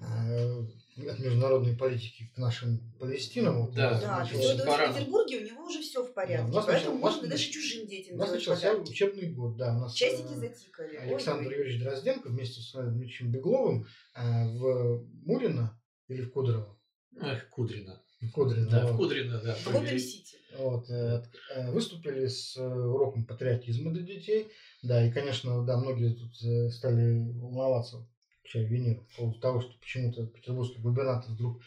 [0.00, 3.70] э, от международной политики к нашим Палестинам.
[3.72, 4.26] Да, да.
[4.26, 6.50] То есть, в Петербурге у него уже все в порядке.
[6.50, 8.90] Да, поэтому можно нас, даже чужим детям У нас начался подарки.
[8.90, 9.76] учебный год, да.
[9.76, 10.96] У нас, Часики э, затикали.
[10.96, 15.78] Александр Ой, Юрьевич Дрозденко вместе с Дмитрием Бегловым в Мурино
[16.08, 16.78] или в Кудрово.
[17.20, 18.03] Эх, Кудрина.
[18.32, 18.70] Кудрина.
[18.70, 19.54] Да, в Кудрино, да.
[19.54, 20.36] В Готэм Сити.
[20.56, 21.22] Вот, э,
[21.54, 24.48] э, выступили с э, уроком патриотизма для детей.
[24.82, 28.06] Да, и, конечно, да, многие тут стали волноваться,
[28.44, 31.60] чай винир, по поводу того, что почему-то петербургский губернатор вдруг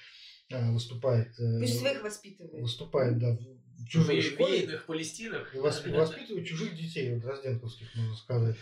[0.50, 1.36] выступает...
[1.36, 2.62] Пусть своих воспитывает.
[2.62, 3.38] Выступает, да,
[3.78, 4.34] в чужих.
[4.34, 5.54] В Палестинах.
[5.56, 8.56] И воспитывает чужих детей, вот, разденковских, можно сказать.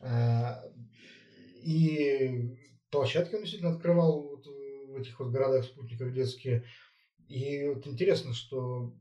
[0.00, 0.64] А,
[1.62, 2.56] и
[2.90, 6.64] площадки он действительно открывал вот в этих вот городах-спутниках детские.
[7.28, 8.92] И вот интересно, что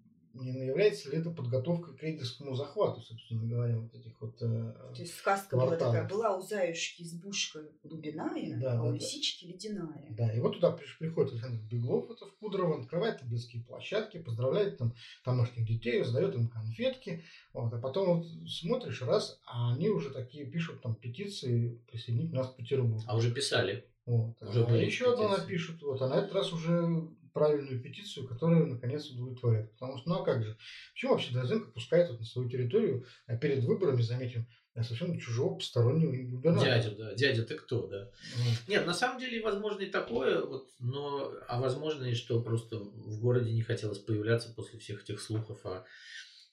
[0.41, 5.01] не является ли это подготовкой к рейдерскому захвату, собственно говоря, вот этих вот э, То
[5.01, 5.79] есть сказка кварталов.
[5.79, 9.51] была такая, была у Заюшки избушка глубиная, да, а да, у лисички да.
[9.51, 10.07] ледяная.
[10.11, 14.93] Да, и вот туда приходит Александр Беглов, это в Кудрово, открывает детские площадки, поздравляет там
[15.25, 20.45] домашних детей, раздает им конфетки, вот, а потом вот смотришь раз, а они уже такие
[20.45, 23.01] пишут там петиции присоединить нас к Петербургу.
[23.07, 23.85] А уже писали.
[24.05, 24.41] Вот.
[24.41, 29.09] Уже а еще одну напишут, вот, а на этот раз уже правильную петицию, которая наконец
[29.11, 29.71] удовлетворяет.
[29.73, 30.57] Потому что, ну а как же?
[30.93, 36.11] Почему вообще Дрозденко пускает вот на свою территорию а перед выборами, заметим, совершенно чужого постороннего
[36.11, 36.81] губернатора?
[36.81, 37.13] Дядя, да.
[37.13, 38.03] Дядя, ты кто, да?
[38.03, 38.69] Mm.
[38.69, 43.19] Нет, на самом деле, возможно и такое, вот, но, а возможно и что просто в
[43.19, 45.85] городе не хотелось появляться после всех этих слухов о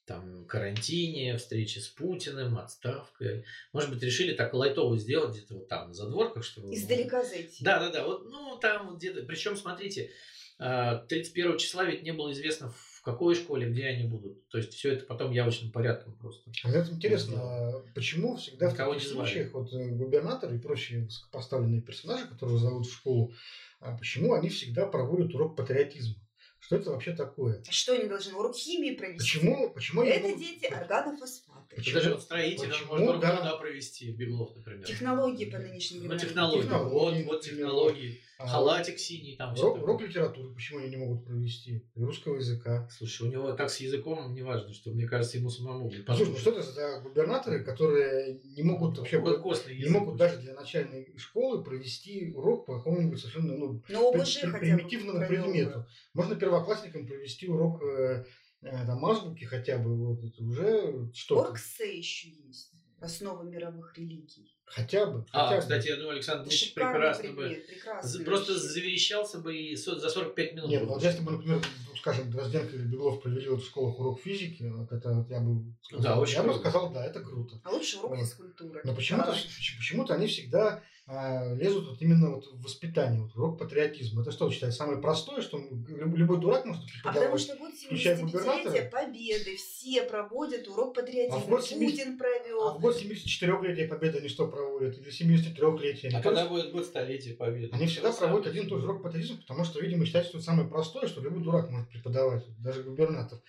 [0.06, 3.44] там карантине, встрече с Путиным, отставкой.
[3.72, 6.74] Может быть, решили так лайтово сделать где-то вот там на задворках, чтобы...
[6.74, 7.64] Издалека зайти.
[7.64, 8.04] Да, да, да.
[8.04, 9.22] Вот, ну, там вот где-то...
[9.22, 10.10] Причем, смотрите,
[10.58, 14.48] 31 а, числа ведь не было известно, в какой школе, где они будут.
[14.48, 16.50] То есть все это потом явочным порядком просто.
[16.62, 21.82] А это интересно, а почему всегда в таких случаях вот э, губернатор и прочие высокопоставленные
[21.82, 23.34] персонажи, которые зовут в школу,
[23.80, 26.16] а почему они всегда проводят урок патриотизма?
[26.60, 27.62] Что это вообще такое?
[27.68, 29.18] Что они должны урок химии провести?
[29.18, 29.70] Почему?
[29.74, 30.38] Почему это могут...
[30.38, 31.76] дети органофосфаты.
[31.76, 31.94] Почему?
[31.94, 32.92] Даже вот строитель Почему?
[32.92, 33.56] может урок да.
[33.56, 34.86] провести, Беглов, например.
[34.86, 36.16] Технологии по нынешним временам.
[36.16, 36.62] Ну, технологии.
[36.62, 37.22] технологии.
[37.22, 38.22] Вот, вот технологии.
[38.38, 39.54] А, Халатик синий там.
[39.54, 41.84] Урок, урок литературы, почему они не могут провести?
[41.94, 42.88] И русского языка.
[42.90, 45.90] Слушай, у него так с языком не важно, что мне кажется, ему самому.
[46.06, 51.16] Послушай, ну что это за губернаторы, которые не могут вообще, не могут даже для начальной
[51.16, 55.86] школы провести урок по какому-нибудь совершенно ну, ну при, при, примитивному предмету.
[56.12, 58.24] Можно первоклассникам провести урок э,
[58.62, 61.50] э, там, азбуки хотя бы, вот это уже что-то.
[61.50, 64.53] Орксе еще есть, основы мировых религий.
[64.66, 65.24] Хотя бы.
[65.32, 65.60] А, хотя бы.
[65.62, 68.68] кстати, я думаю, Александр Дмитриевич прекрасно бы прекрасный просто вообще.
[68.68, 70.70] заверещался бы и за 45 минут.
[70.70, 71.62] Нет, бы вот если бы, например,
[71.98, 75.74] скажем, Дрозденко или Беглов провели вот в школах урок физики, вот это вот я бы
[75.82, 76.60] сказал, Да, очень я бы круто.
[76.70, 77.60] сказал, да, это круто.
[77.62, 78.20] А лучше урок Вот.
[78.20, 78.80] физкультуры.
[78.84, 79.42] Но почему-то, Давай.
[79.78, 84.22] почему-то они всегда а, лезут вот именно вот в воспитание, вот урок патриотизма.
[84.22, 87.46] Это что, считать самое простое, что люб- любой дурак может А преподавать?
[87.46, 88.90] потому что 75-летия губернатора?
[88.90, 91.36] Победы, все проводят урок патриотизма.
[91.36, 92.62] А в год 70 Путин провел.
[92.68, 94.96] А в год 74-летия Победы они что проводят?
[94.98, 96.10] Или 73-летия?
[96.14, 97.68] А когда будет год столетия победы?
[97.74, 100.46] они всегда проводят один и тот же урок патриотизма, потому что, видимо, считают, что это
[100.46, 103.40] самое простое, что любой дурак может преподавать, даже губернатор.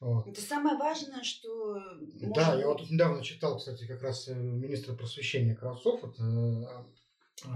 [0.00, 0.26] Вот.
[0.26, 4.34] Это самое важное, что может Да, я вот тут недавно читал, кстати, как раз э,
[4.34, 6.64] министр просвещения Кравцов вот, э,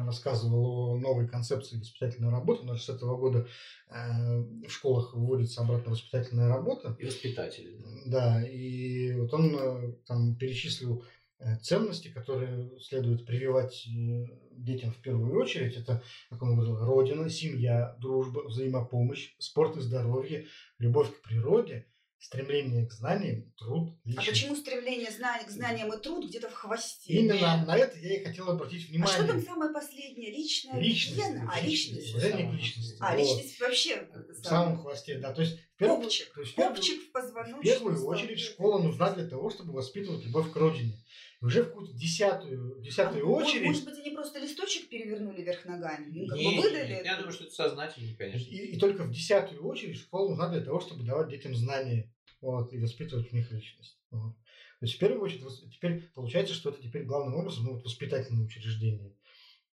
[0.04, 2.62] рассказывал о новой концепции воспитательной работы.
[2.62, 3.46] У нас с этого года
[3.88, 6.96] э, в школах вводится обратно воспитательная работа.
[6.98, 7.78] И воспитатели.
[8.06, 8.46] да.
[8.46, 11.04] И вот он э, там перечислил
[11.38, 13.86] э, ценности, которые следует прививать
[14.52, 15.76] детям в первую очередь.
[15.76, 20.46] Это, как он говорил, родина, семья, дружба, взаимопомощь, спорт и здоровье,
[20.78, 21.86] любовь к природе,
[22.18, 24.28] стремление к знаниям, труд, А личность.
[24.28, 27.12] почему стремление зна- к знаниям и труд где-то в хвосте?
[27.12, 29.14] Именно на это я и хотел обратить А внимание.
[29.16, 30.30] что там самое последнее?
[30.32, 31.16] Личная Личность.
[31.18, 31.50] гигиена?
[31.52, 32.14] А, личность.
[32.14, 32.96] Уважение к личности.
[33.00, 35.32] А, личность вообще это В самом хвосте, да.
[35.32, 36.32] То есть, в первую, Копчик.
[36.34, 37.62] то есть в Копчик в в позвоночном.
[37.62, 40.98] первую очередь школа нужна для того, чтобы воспитывать любовь к родине.
[41.42, 45.64] Уже в какую-то десятую, А, десятую может- очередь Может быть, они просто листочек перевернули вверх
[45.66, 46.10] ногами?
[46.10, 46.86] Ну, как Не, бы выдали.
[46.94, 48.48] не, Я думаю, что это сознательно, конечно.
[48.48, 52.72] И, и только в десятую очередь школа нужна для того, чтобы давать детям знания вот,
[52.72, 53.98] и воспитывать в них личность.
[54.10, 54.34] Вот.
[54.80, 58.44] То есть в первую очередь теперь получается, что это теперь главным образом ну, вот, воспитательное
[58.44, 59.14] учреждение,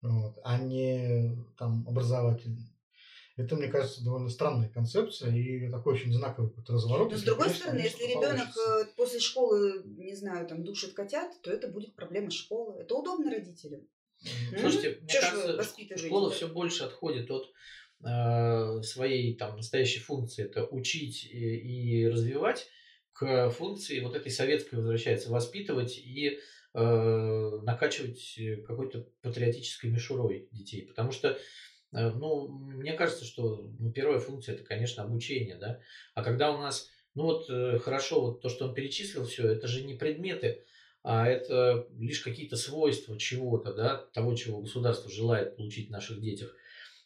[0.02, 2.68] вот, а не там образовательное.
[3.36, 7.10] Это, мне кажется, довольно странная концепция и такой очень знаковый какой-то разворот.
[7.10, 8.80] Но с другой конечно, стороны, если ребенок получится.
[8.80, 12.80] э, после школы, не знаю, там душит котят, то это будет проблема школы.
[12.80, 13.88] Это удобно родителям.
[14.58, 17.52] Слушайте, мне ж вы кажется, школа все больше отходит от
[18.04, 22.68] э, своей там настоящей функции, это учить и, и развивать,
[23.12, 26.38] к функции вот этой советской возвращается, воспитывать и
[26.74, 30.82] э, накачивать какой-то патриотической мишурой детей.
[30.82, 31.38] Потому что, э,
[31.94, 35.80] ну, мне кажется, что ну, первая функция это, конечно, обучение, да.
[36.14, 39.68] А когда у нас, ну вот э, хорошо, вот то, что он перечислил, все, это
[39.68, 40.64] же не предметы,
[41.02, 46.54] а это лишь какие-то свойства чего-то, да, того, чего государство желает получить в наших детях.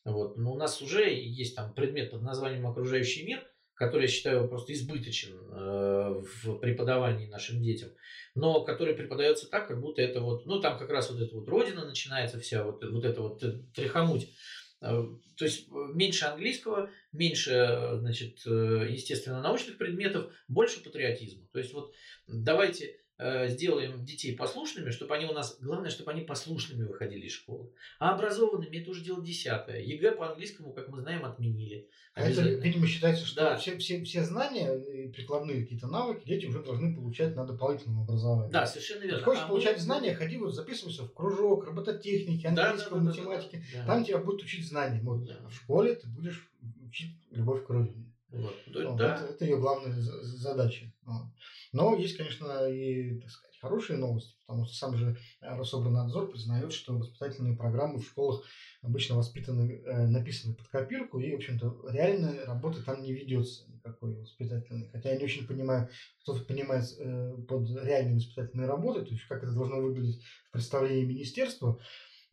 [0.05, 0.37] Вот.
[0.37, 4.73] Но у нас уже есть там предмет под названием окружающий мир, который я считаю просто
[4.73, 7.91] избыточен э, в преподавании нашим детям,
[8.35, 11.49] но который преподается так, как будто это вот, ну там как раз вот эта вот
[11.49, 14.31] родина начинается вся, вот, вот это вот э, тряхануть.
[14.81, 15.05] Э,
[15.37, 21.47] То есть э, меньше английского, меньше, э, значит, естественно, научных предметов, больше патриотизма.
[21.53, 21.93] То есть вот
[22.27, 27.73] давайте сделаем детей послушными, чтобы они у нас, главное, чтобы они послушными выходили из школы.
[27.99, 29.81] А образованными это уже дело десятое.
[29.83, 31.89] ЕГЭ по английскому, как мы знаем, отменили.
[32.15, 33.57] А это, видимо, считается, что Да.
[33.57, 38.53] все, все, все знания и прикладные какие-то навыки дети уже должны получать на дополнительном образовании.
[38.53, 39.23] Да, совершенно верно.
[39.25, 43.05] Хочешь А мы- получать знания, ходи вот записывайся в кружок робототехники, Да, да, английского, да,
[43.05, 43.65] да, математики.
[43.73, 43.87] да, да.
[43.87, 45.05] Там тебя будут учить знаниям.
[45.05, 45.25] Вот.
[45.25, 45.39] Да.
[45.45, 46.49] А в школе ты будешь
[46.87, 48.13] учить любовь к родине.
[48.31, 48.55] Вот.
[48.75, 49.17] Вот, да.
[49.17, 50.93] Это, это ее главная за- задача.
[51.05, 51.27] Вот.
[51.73, 56.73] Но есть, конечно, и, так сказать, хорошие новости, потому что сам же э, Рособорнадзор признает,
[56.73, 58.43] что воспитательные программы в школах
[58.83, 64.15] обычно воспитаны, э, написаны под копирку, и, в общем-то, реальной работы там не ведется никакой
[64.15, 64.89] воспитательной.
[64.91, 65.89] Хотя я не очень понимаю,
[66.23, 71.05] кто понимает э, под реальной воспитательной работой, то есть как это должно выглядеть в представлении
[71.05, 71.81] министерства.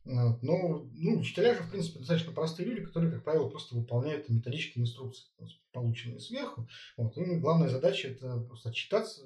[0.05, 4.83] Но ну, учителя же, в принципе, достаточно простые люди, которые, как правило, просто выполняют методические
[4.83, 5.25] инструкции,
[5.71, 6.67] полученные сверху.
[6.95, 7.17] Вот.
[7.17, 9.23] И главная задача это просто отчитаться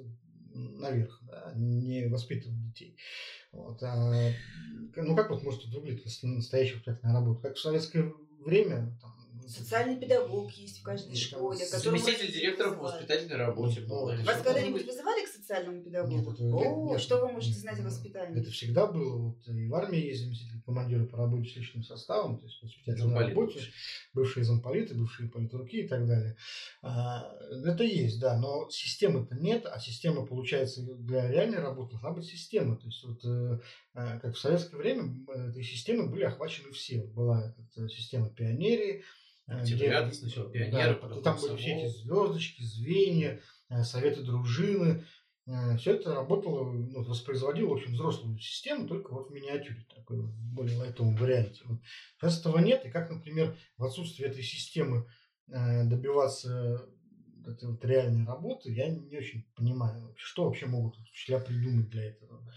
[0.54, 2.98] наверх, да, не воспитывать детей.
[3.52, 3.82] Вот.
[3.84, 4.32] А,
[4.96, 7.42] ну, как вот может выглядеть настоящая воспитательная работа?
[7.42, 9.14] Как в советское время, там,
[9.50, 11.66] Социальный педагог есть в каждой Ну, школе.
[11.66, 13.82] Заместитель директора по воспитательной работе.
[13.88, 14.06] Ну.
[14.24, 16.16] Вас когда-нибудь вызывали к социальному педагогу?
[16.16, 18.40] Нет, это- О, нет, что вы можете нет, знать о воспитании?
[18.40, 19.18] Это всегда было.
[19.18, 22.68] Вот и в армии есть заместитель командира по работе с личным составом, то есть по
[22.68, 23.62] воспитательной Замполит работе,
[24.14, 26.38] бывшие замполиты, бывшие политруки и так далее.
[26.84, 27.34] А,
[27.66, 32.76] Это есть, да, но системы-то нет, а система, получается, для реальной работы должна быть система.
[32.78, 33.60] То есть вот э,
[34.22, 37.04] как в советское время этой системы были охвачены все.
[37.04, 37.56] Была
[37.90, 39.04] система пионерии,
[39.48, 45.04] э, Октябрята сначала, пионеры, потом там были все эти звездочки, звенья, э, советы дружины.
[45.80, 50.32] Все это работало, ну, воспроизводило, в общем, взрослую систему, только вот в миниатюре, такой, в
[50.54, 51.62] более лайтовом варианте.
[51.66, 51.80] Вот.
[52.18, 55.08] Сейчас этого нет, и как, например, в отсутствии этой системы
[55.48, 56.88] добиваться
[57.48, 62.48] этой вот реальной работы, я не очень понимаю, что вообще могут учителя придумать для этого.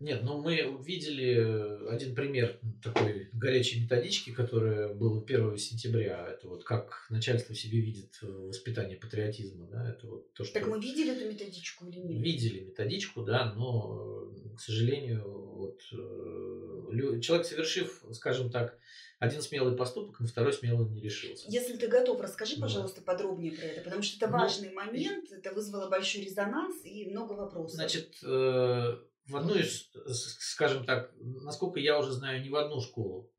[0.00, 6.26] Нет, ну мы видели один пример такой горячей методички, которая была 1 сентября.
[6.30, 9.66] Это вот как начальство себе видит воспитание патриотизма.
[9.66, 9.88] Да?
[9.88, 10.54] Это вот то, что...
[10.54, 12.22] Так мы видели эту методичку или нет?
[12.22, 18.78] Видели методичку, да, но, к сожалению, вот, э, человек, совершив, скажем так,
[19.18, 21.46] один смелый поступок, на второй смелый не решился.
[21.48, 23.12] Если ты готов, расскажи, пожалуйста, да.
[23.12, 27.32] подробнее про это, потому что это ну, важный момент, это вызвало большой резонанс и много
[27.32, 27.76] вопросов.
[27.76, 33.32] Значит, э, в одну из, скажем так, насколько я уже знаю, не в одну школу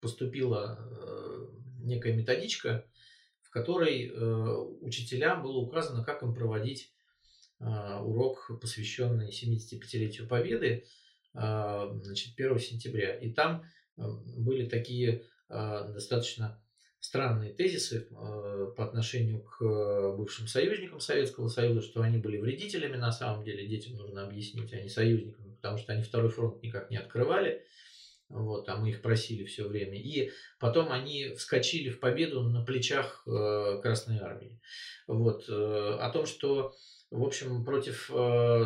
[0.00, 1.46] поступила э,
[1.84, 2.84] некая методичка,
[3.42, 4.46] в которой э,
[4.80, 6.92] учителям было указано, как им проводить
[7.60, 10.84] урок, посвященный 75-летию Победы,
[11.32, 13.14] значит, 1 сентября.
[13.14, 13.62] И там
[13.96, 16.62] были такие достаточно
[17.00, 18.08] странные тезисы
[18.76, 23.96] по отношению к бывшим союзникам Советского Союза, что они были вредителями на самом деле, детям
[23.96, 27.64] нужно объяснить, а не союзниками, потому что они второй фронт никак не открывали.
[28.28, 29.98] Вот, а мы их просили все время.
[29.98, 34.58] И потом они вскочили в победу на плечах Красной Армии.
[35.06, 36.74] Вот, э, о том, что,
[37.10, 38.06] в общем, против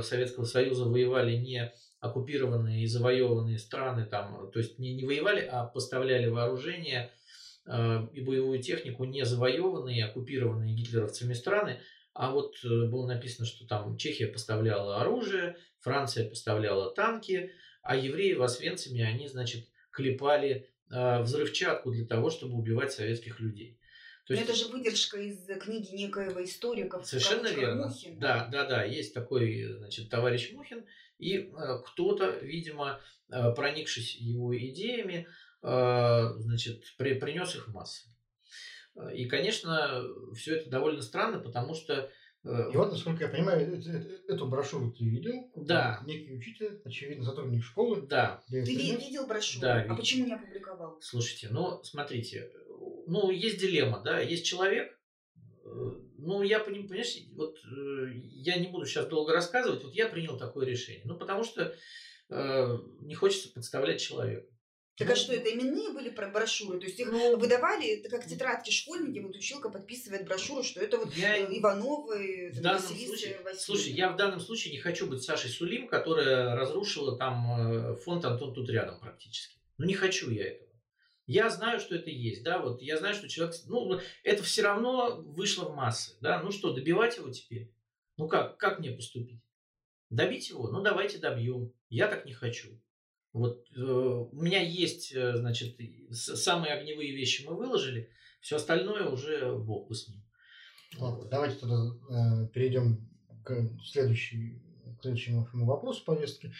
[0.04, 1.74] Советского Союза воевали не
[2.06, 7.10] оккупированные и завоеванные страны, там, то есть не, не воевали, а поставляли вооружение
[7.66, 11.80] э, и боевую технику не завоеванные, оккупированные гитлеровцами страны,
[12.14, 18.32] а вот э, было написано, что там Чехия поставляла оружие, Франция поставляла танки, а евреи
[18.32, 23.78] в Освенциме, они, значит, клепали э, взрывчатку для того, чтобы убивать советских людей.
[24.26, 27.00] То есть, это же выдержка из книги некоего историка.
[27.04, 27.86] Совершенно верно.
[27.86, 28.18] Мухин.
[28.18, 28.82] Да, да, да.
[28.82, 30.84] Есть такой, значит, товарищ Мухин,
[31.18, 33.00] и э, кто-то, видимо,
[33.30, 35.26] э, проникшись его идеями,
[35.62, 38.08] э, значит, при, принес их в массы.
[39.12, 40.02] И, конечно,
[40.34, 42.10] все это довольно странно, потому что
[42.46, 43.82] Э, и вот, насколько я понимаю,
[44.28, 45.50] эту брошюру ты видел?
[45.56, 46.00] Да.
[46.06, 48.02] Некий учитель, очевидно, сотрудник школы.
[48.02, 48.42] Да.
[48.48, 49.62] Ты видел брошюру?
[49.62, 49.84] Да.
[49.88, 50.98] А почему не опубликовал?
[51.00, 52.50] Слушайте, ну, смотрите,
[53.06, 54.96] ну, есть дилемма, да, есть человек,
[56.26, 60.66] ну, я понимаешь, вот э, я не буду сейчас долго рассказывать, вот я принял такое
[60.66, 61.02] решение.
[61.04, 61.74] Ну, потому что
[62.30, 64.46] э, не хочется подставлять человека.
[64.96, 66.80] Так а что, это именные были брошюры?
[66.80, 70.96] То есть их ну, выдавали, это как тетрадки школьники, вот училка подписывает брошюру, что это
[70.96, 75.22] вот я, э, Ивановы, в данном случае, Слушай, я в данном случае не хочу быть
[75.22, 79.56] Сашей Сулим, которая разрушила там э, фонд Антон тут рядом практически.
[79.76, 80.65] Ну не хочу я этого.
[81.26, 85.20] Я знаю, что это есть, да, вот я знаю, что человек, ну, это все равно
[85.22, 87.72] вышло в массы, да, ну что, добивать его теперь?
[88.16, 89.40] Ну как, как мне поступить?
[90.08, 90.70] Добить его?
[90.70, 91.72] Ну давайте добьем.
[91.88, 92.80] Я так не хочу.
[93.32, 95.76] Вот э, у меня есть, э, значит,
[96.10, 98.08] самые огневые вещи мы выложили,
[98.40, 100.22] все остальное уже бог бы с ним.
[101.28, 103.10] Давайте тогда э, перейдем
[103.44, 104.62] к, следующей,
[104.98, 106.52] к следующему вопросу повестки.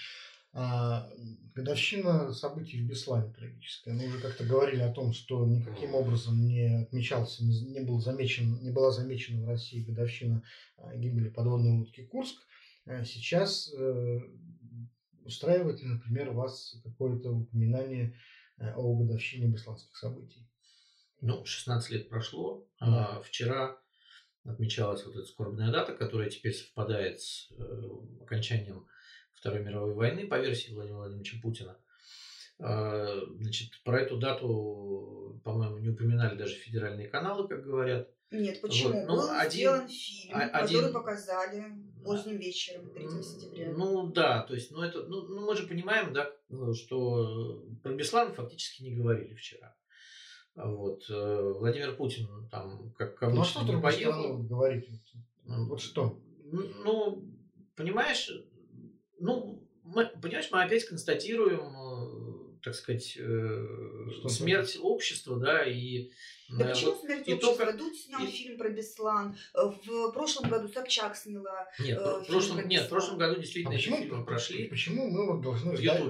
[0.58, 1.10] А,
[1.54, 3.92] годовщина событий в Беслане трагическая.
[3.92, 8.70] Мы уже как-то говорили о том, что никаким образом не отмечался, не, был замечен, не
[8.70, 10.42] была замечена в России годовщина
[10.78, 12.36] а, гибели подводной лодки Курск.
[12.86, 14.20] А сейчас э,
[15.26, 18.16] Устраивает ли, например, вас какое-то упоминание
[18.58, 20.48] э, о годовщине бесланских событий?
[21.20, 22.64] Ну, 16 лет прошло.
[22.80, 23.16] Да.
[23.16, 23.76] А вчера
[24.44, 27.88] отмечалась вот эта скорбная дата, которая теперь совпадает с э,
[28.22, 28.86] окончанием
[29.36, 31.76] Второй мировой войны по версии Владимира Владимировича Путина.
[32.58, 38.08] А, значит, про эту дату, по-моему, не упоминали даже федеральные каналы, как говорят.
[38.30, 38.92] Нет, почему?
[38.92, 39.06] Вот.
[39.06, 41.64] Ну, Был один, сделан фильм, один, который показали
[42.04, 43.72] поздним вечером, 3 сентября.
[43.72, 46.32] Ну да, то есть, ну это, ну, ну мы же понимаем, да,
[46.74, 49.76] что про Беслан фактически не говорили вчера.
[50.56, 51.04] Вот.
[51.10, 54.38] Э, Владимир Путин там, как обычно, ну, а что не поехал.
[54.38, 54.88] говорить?
[55.44, 56.18] Вот что?
[56.44, 57.22] Ну,
[57.76, 58.30] понимаешь,
[59.18, 63.66] ну, мы, понимаешь, мы опять констатируем так сказать, э,
[64.18, 64.82] Что смерть это?
[64.82, 66.10] общества, да, и...
[66.48, 67.64] Да э, почему вот, смерть и общества?
[67.64, 67.78] Только...
[67.78, 68.26] Дудь снял и...
[68.26, 72.88] фильм про Беслан, э, в прошлом году Собчак сняла Нет, э, в, прошлом, нет в
[72.88, 74.64] прошлом году действительно а почему, фильмы прошли.
[74.64, 76.02] Почему мы вот должны ждать,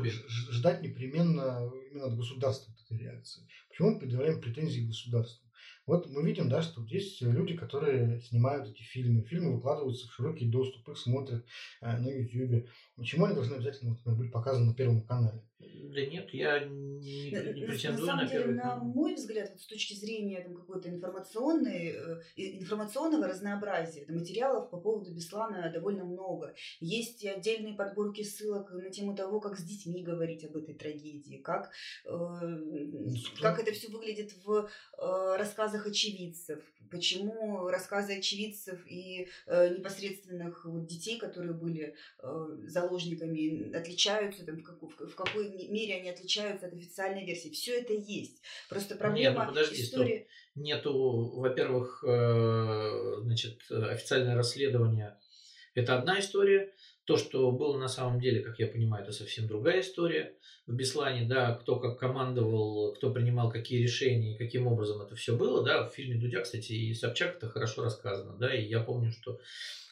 [0.51, 3.47] ждать непременно именно от государства этой реакции?
[3.69, 5.46] Почему мы предъявляем претензии к государству?
[5.87, 9.23] Вот мы видим, да, что есть люди, которые снимают эти фильмы.
[9.23, 11.45] Фильмы выкладываются в широкий доступ, их смотрят
[11.81, 12.69] э, на YouTube.
[12.97, 15.43] Почему они должны обязательно например, быть показаны на Первом канале?
[15.59, 19.95] Да нет, я не, не претендую на, на деле, на мой взгляд, вот с точки
[19.95, 26.55] зрения там, какой-то информационной, э, информационного разнообразия, материалов по поводу Беслана довольно много.
[26.81, 31.39] Есть и отдельные подборки ссылок на тему того, как с детьми говорить об этой трагедии,
[31.39, 31.71] как,
[32.05, 32.11] э,
[33.41, 34.69] как это все выглядит в
[34.99, 36.59] э, рассказах рассказах очевидцев,
[36.91, 44.63] почему рассказы очевидцев и э, непосредственных вот, детей, которые были э, заложниками, отличаются, там, в,
[44.63, 47.51] как, в, в какой мере они отличаются от официальной версии.
[47.51, 48.41] Все это есть.
[48.69, 50.19] Просто проблема Нет, ну подожди, истории...
[50.19, 50.29] Стоп.
[50.57, 55.19] Нету, во-первых, э, значит, официальное расследование.
[55.75, 56.73] Это одна история.
[57.07, 60.35] То, что было на самом деле, как я понимаю, это совсем другая история.
[60.67, 65.65] В Беслане, да, кто как командовал, кто принимал какие решения каким образом это все было,
[65.65, 69.39] да, в фильме Дудя, кстати, и Собчак это хорошо рассказано, да, и я помню, что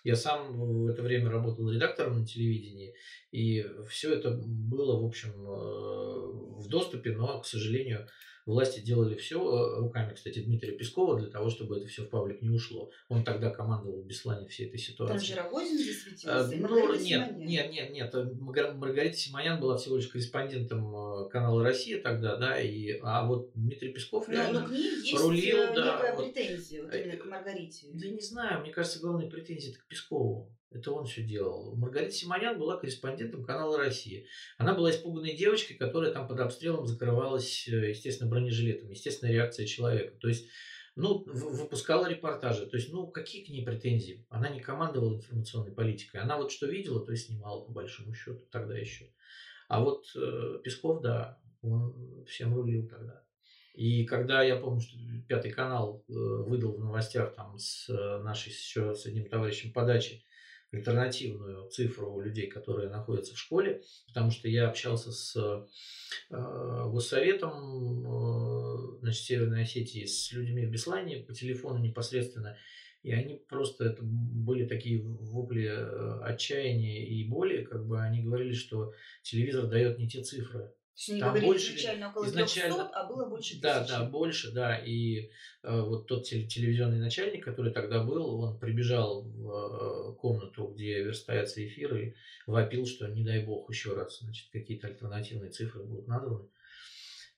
[0.02, 2.94] я сам в это время работал редактором на телевидении,
[3.30, 8.08] и все это было, в общем, э, в доступе, но, к сожалению,
[8.46, 12.42] Власти делали все э, руками, кстати, Дмитрия Пескова для того, чтобы это все в паблик
[12.42, 12.90] не ушло.
[13.08, 15.14] Он тогда командовал в Беслане всей этой ситуации.
[15.14, 18.14] Там же Рогозин засветился, ну, нет, нет, нет, нет.
[18.40, 23.92] Маргарита Симонян была всего лишь корреспондентом э, канала «Россия» тогда, да, и, а вот Дмитрий
[23.92, 27.24] Песков но, но к ней есть рулил, э, да, некая вот, претензия вот именно к
[27.24, 27.86] Маргарите.
[27.94, 30.54] Да не знаю, мне кажется, главная претензия это к Пескову.
[30.74, 31.76] Это он все делал.
[31.76, 34.24] Маргарита Симонян была корреспондентом канала «Россия».
[34.58, 38.90] Она была испуганной девочкой, которая там под обстрелом закрывалась, э, естественно, бронежилетом.
[38.90, 40.16] Естественно, реакция человека.
[40.18, 40.48] То есть,
[40.96, 42.66] ну, выпускала репортажи.
[42.66, 44.26] То есть, ну, какие к ней претензии?
[44.28, 46.20] Она не командовала информационной политикой.
[46.20, 49.12] Она вот что видела, то и снимала, по большому счету, тогда еще.
[49.68, 53.22] А вот э, Песков, да, он всем рулил тогда.
[53.74, 54.96] И когда я помню, что
[55.28, 60.24] Пятый канал э, выдал в новостях там с э, нашей еще с одним товарищем подачи
[60.74, 68.98] альтернативную цифру людей, которые находятся в школе, потому что я общался с э, госсоветом э,
[69.00, 72.56] значит, Северной Осетии, с людьми в Беслане по телефону непосредственно,
[73.02, 78.54] и они просто, это были такие вопли э, отчаяния и боли, как бы они говорили,
[78.54, 82.74] что телевизор дает не те цифры, то есть они там говорили больше, изначально около изначально,
[82.76, 83.62] 300, а было больше тысячи.
[83.62, 84.78] Да, да, больше, да.
[84.78, 85.28] И
[85.64, 91.66] э, вот тот телевизионный начальник, который тогда был, он прибежал в э, комнату, где верстаются
[91.66, 92.14] эфиры,
[92.46, 96.48] и вопил, что не дай бог еще раз, значит, какие-то альтернативные цифры будут названы.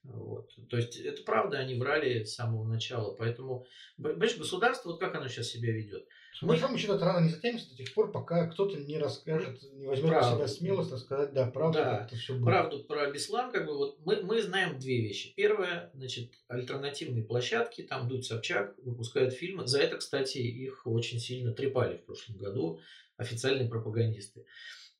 [0.03, 0.51] Вот.
[0.69, 3.15] То есть это правда, они врали с самого начала.
[3.15, 6.07] Поэтому, понимаешь, государство, вот как оно сейчас себя ведет.
[6.41, 9.87] По большому счету, это рано не затянется до тех пор, пока кто-то не расскажет, не
[9.87, 10.30] возьмет правду.
[10.30, 12.45] на себя смелость рассказать, да, правду, да, как это все было.
[12.45, 15.32] Правду про Беслан, как бы вот мы, мы знаем две вещи.
[15.34, 19.66] Первое, значит, альтернативные площадки, там Дудь Собчак выпускают фильмы.
[19.66, 22.80] За это, кстати, их очень сильно трепали в прошлом году
[23.16, 24.45] официальные пропагандисты.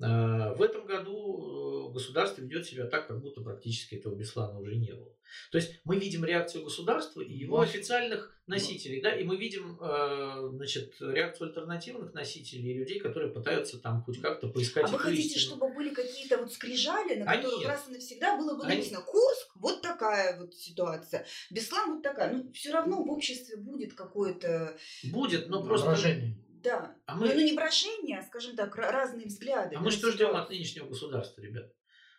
[0.01, 4.77] А, в этом году э, государство ведет себя так, как будто практически этого Беслана уже
[4.77, 5.13] не было.
[5.51, 10.49] То есть мы видим реакцию государства и его официальных носителей, да, и мы видим э,
[10.53, 15.39] значит, реакцию альтернативных носителей и людей, которые пытаются там хоть как-то поискать А вы хотите,
[15.39, 15.57] истину.
[15.57, 17.69] чтобы были какие-то вот скрижали, на а которых нет.
[17.69, 22.35] раз и навсегда было бы а написано Курск, вот такая вот ситуация, Беслан вот такая.
[22.35, 24.77] Ну, все равно в обществе будет какое-то...
[25.05, 25.89] Будет, но просто...
[25.89, 26.37] Выражение.
[26.63, 26.97] Да.
[27.07, 27.29] А мы...
[27.29, 29.77] ну, ну, не брожение, а, скажем так, разные взгляды.
[29.77, 31.73] А мы что ждем от нынешнего государства, ребят?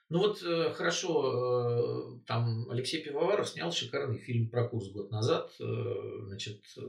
[0.10, 5.52] Ну вот э, хорошо, э, там Алексей Пивоваров снял шикарный фильм про курс год назад,
[5.60, 5.64] э,
[6.28, 6.82] значит, э,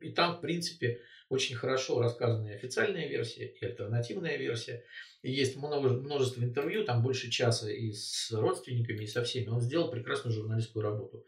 [0.00, 4.82] и там, в принципе, очень хорошо рассказана и официальная версия, и альтернативная версия.
[5.22, 9.48] И есть множество интервью, там больше часа и с родственниками, и со всеми.
[9.48, 11.24] Он сделал прекрасную журналистскую работу.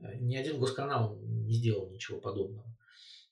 [0.00, 2.66] Э, ни один госканал не сделал ничего подобного.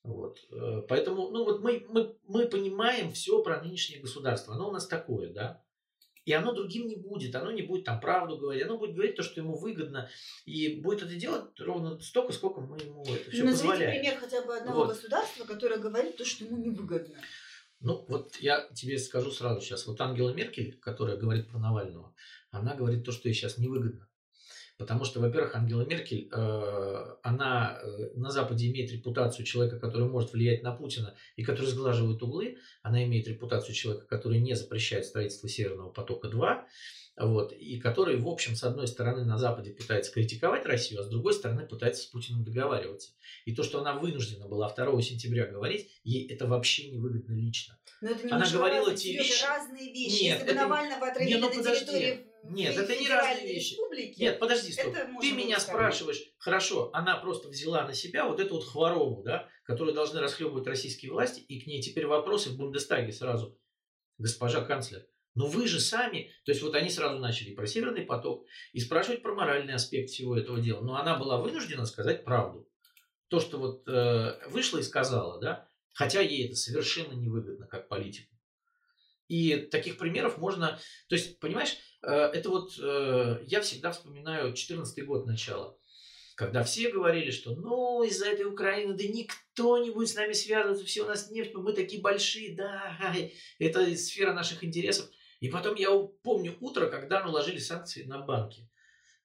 [0.02, 0.38] Вот.
[0.50, 4.54] Э, поэтому, ну вот мы, мы, мы понимаем все про нынешнее государство.
[4.54, 5.62] Оно у нас такое, да.
[6.24, 7.34] И оно другим не будет.
[7.34, 8.62] Оно не будет там правду говорить.
[8.62, 10.08] Оно будет говорить то, что ему выгодно.
[10.44, 14.00] И будет это делать ровно столько, сколько мы ему это все Назовите позволяем.
[14.00, 14.88] пример хотя бы одного вот.
[14.90, 17.18] государства, которое говорит то, что ему невыгодно.
[17.80, 19.86] Ну, вот я тебе скажу сразу сейчас.
[19.86, 22.14] Вот Ангела Меркель, которая говорит про Навального,
[22.50, 24.06] она говорит то, что ей сейчас невыгодно.
[24.80, 30.32] Потому что, во-первых, Ангела Меркель, э, она э, на Западе имеет репутацию человека, который может
[30.32, 32.56] влиять на Путина и который сглаживает углы.
[32.80, 36.62] Она имеет репутацию человека, который не запрещает строительство Северного потока-2.
[37.18, 41.08] Вот, и который, в общем, с одной стороны на Западе пытается критиковать Россию, а с
[41.08, 43.10] другой стороны пытается с Путиным договариваться.
[43.44, 47.78] И то, что она вынуждена была 2 сентября говорить, ей это вообще не выгодно лично.
[48.00, 49.44] Но это она говорила те вещи.
[49.44, 50.22] разные вещи.
[50.22, 50.54] Нет, Если бы это...
[50.54, 51.84] Навального отравили не, ну, на подожди.
[51.84, 53.72] территории нет, это не разные вещи.
[53.72, 54.94] Республики, Нет, подожди, стоп.
[54.94, 59.48] Это Ты меня спрашиваешь, хорошо, она просто взяла на себя вот эту вот хворобу, да,
[59.64, 63.58] которую должны расхлебывать российские власти, и к ней теперь вопросы в Бундестаге сразу.
[64.18, 68.46] Госпожа канцлер, но вы же сами, то есть вот они сразу начали про Северный поток
[68.72, 70.82] и спрашивать про моральный аспект всего этого дела.
[70.82, 72.68] Но она была вынуждена сказать правду.
[73.28, 78.34] То, что вот э, вышла и сказала, да, хотя ей это совершенно невыгодно как политику.
[79.30, 80.78] И таких примеров можно...
[81.08, 82.72] То есть, понимаешь, э, это вот...
[82.82, 85.76] Э, я всегда вспоминаю 14 год начала
[86.40, 90.86] когда все говорили, что ну из-за этой Украины да никто не будет с нами связываться,
[90.86, 92.96] все у нас нефть, мы такие большие, да,
[93.58, 95.10] это сфера наших интересов.
[95.40, 95.90] И потом я
[96.22, 98.66] помню утро, когда наложили санкции на банки,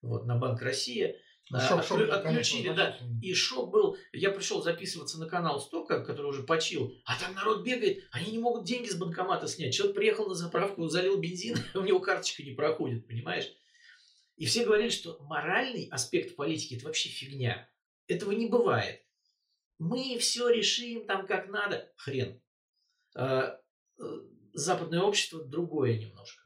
[0.02, 1.16] вот, на Банк России,
[1.52, 2.98] ну, шок, шок, отключили, да.
[3.22, 7.64] И шок был, я пришел записываться на канал Стока, который уже почил, а там народ
[7.64, 9.74] бегает, они не могут деньги с банкомата снять.
[9.74, 13.52] Человек приехал на заправку, залил бензин, у него карточка не проходит, понимаешь?
[14.38, 17.70] И все говорили, что моральный аспект политики– это вообще фигня.
[18.08, 19.02] Этого не бывает.
[19.78, 21.92] Мы все решим там как надо.
[21.96, 22.42] Хрен.
[23.16, 23.60] А,
[23.98, 24.04] э,
[24.54, 26.45] западное общество другое немножко.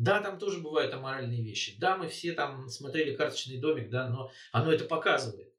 [0.00, 1.76] Да, там тоже бывают аморальные вещи.
[1.78, 5.52] Да, мы все там смотрели «Карточный домик», да, но оно это показывает.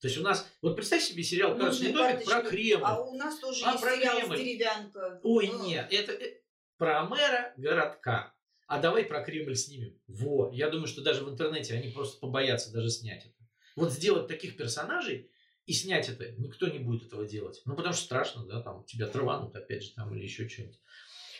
[0.00, 2.82] То есть у нас, вот представь себе сериал «Карточный Нужный домик» про Кремль.
[2.84, 4.36] А у нас тоже а есть сериал Кремль.
[4.38, 5.20] «Деревянка».
[5.22, 5.58] Ой, а.
[5.58, 6.40] нет, это э,
[6.78, 8.34] про мэра городка.
[8.66, 10.00] А давай про Кремль снимем.
[10.06, 13.48] Во, я думаю, что даже в интернете они просто побоятся даже снять это.
[13.76, 15.30] Вот сделать таких персонажей
[15.66, 17.60] и снять это, никто не будет этого делать.
[17.66, 20.80] Ну, потому что страшно, да, там тебя траванут опять же, там, или еще что-нибудь.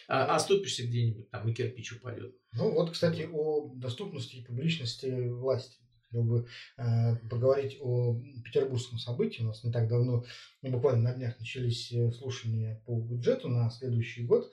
[0.09, 2.35] А, оступишься где-нибудь, там и кирпич упадет.
[2.53, 5.79] Ну, вот, кстати, о доступности и публичности власти.
[6.09, 6.47] Хотел бы
[6.77, 9.43] э, поговорить о петербургском событии.
[9.43, 10.25] У нас не так давно,
[10.63, 14.53] ну, буквально на днях начались э, слушания по бюджету на следующий год.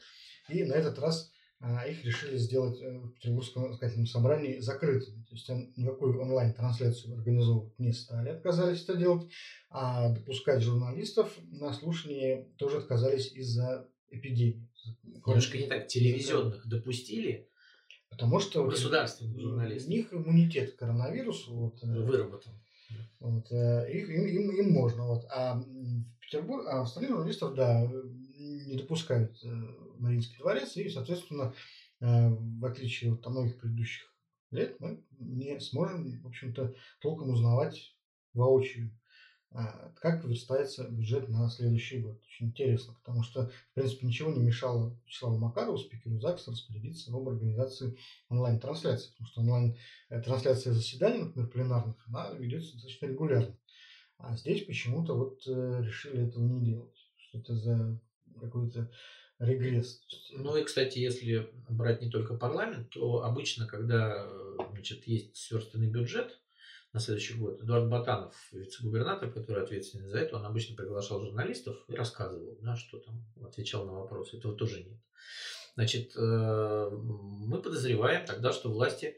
[0.50, 1.32] И на этот раз
[1.66, 5.24] а, их решили сделать э, в Петербургском сказательном собрании закрытыми.
[5.24, 9.32] То есть никакую онлайн-трансляцию организовывать не стали, отказались это делать,
[9.70, 14.68] а допускать журналистов на слушание тоже отказались из-за эпидемии.
[15.04, 17.48] Немножко не так, телевизионных допустили,
[18.14, 19.90] Потому что государственных журналистов.
[19.90, 22.54] У них иммунитет к коронавирусу вот, э, выработан.
[23.20, 25.08] Вот, э, их, им, им, им можно.
[25.08, 25.26] Вот.
[25.32, 27.92] А в Петербурге, а в стране журналистов, да,
[28.38, 29.48] не допускают э,
[29.98, 31.54] Мариинский дворец, и, соответственно,
[32.00, 34.14] в отличие от многих предыдущих
[34.52, 37.96] лет, мы не сможем, в общем-то, толком узнавать
[38.34, 38.92] воочию,
[40.00, 42.20] как верстается бюджет на следующий год.
[42.26, 47.28] Очень интересно, потому что, в принципе, ничего не мешало Вячеславу Макарову, спикеру ЗАГСа, распорядиться об
[47.28, 47.96] организации
[48.30, 53.56] онлайн-трансляции, потому что онлайн-трансляция заседаний, например, пленарных, она ведется достаточно регулярно.
[54.18, 56.96] А здесь почему-то вот э, решили этого не делать.
[57.18, 58.00] Что это за
[58.40, 58.90] какой-то
[59.40, 60.02] регресс.
[60.32, 64.28] Ну и, кстати, если брать не только парламент, то обычно, когда
[64.72, 66.40] значит, есть сверстанный бюджет
[66.94, 71.96] на следующий год, Эдуард Батанов, вице-губернатор, который ответственный за это, он обычно приглашал журналистов и
[71.96, 74.38] рассказывал, да, что там, отвечал на вопросы.
[74.38, 75.00] Этого тоже нет.
[75.74, 79.18] Значит, э, мы подозреваем тогда, что власти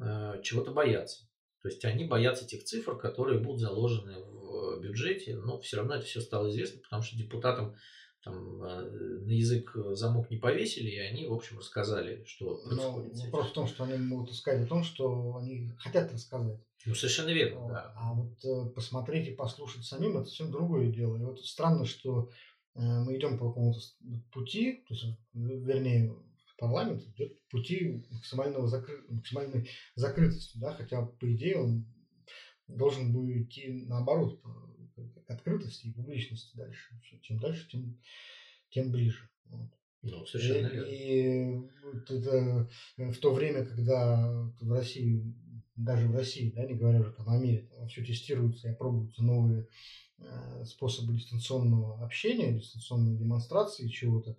[0.00, 1.28] э, чего-то боятся.
[1.60, 6.06] То есть они боятся тех цифр, которые будут заложены в бюджете, но все равно это
[6.06, 7.76] все стало известно, потому что депутатам
[8.24, 13.14] там на язык замок не повесили, и они, в общем, рассказали, что происходит.
[13.14, 16.58] Но вопрос в том, что они могут сказать о том, что они хотят рассказать.
[16.86, 17.92] Ну, совершенно верно, да.
[17.96, 21.16] А вот э, посмотреть и послушать самим, это совсем другое дело.
[21.16, 22.30] И вот странно, что
[22.74, 23.80] э, мы идем по какому-то
[24.32, 26.14] пути, то есть, вернее,
[26.58, 29.04] парламент идет по пути максимального закры...
[29.08, 31.86] максимальной закрытости, да, хотя, по идее, он
[32.66, 34.40] должен был идти наоборот,
[35.26, 37.00] к открытости и публичности дальше.
[37.22, 37.98] Чем дальше, тем,
[38.70, 39.28] тем ближе.
[39.46, 39.70] Вот.
[40.02, 40.88] Ну, совершенно и, верно.
[40.88, 45.22] И вот это э, в то время, когда в России,
[45.76, 49.22] даже в России, да, не говоря уже там о мире, там все тестируется и пробуются
[49.22, 49.68] новые
[50.18, 54.36] э, способы дистанционного общения, дистанционной демонстрации чего-то,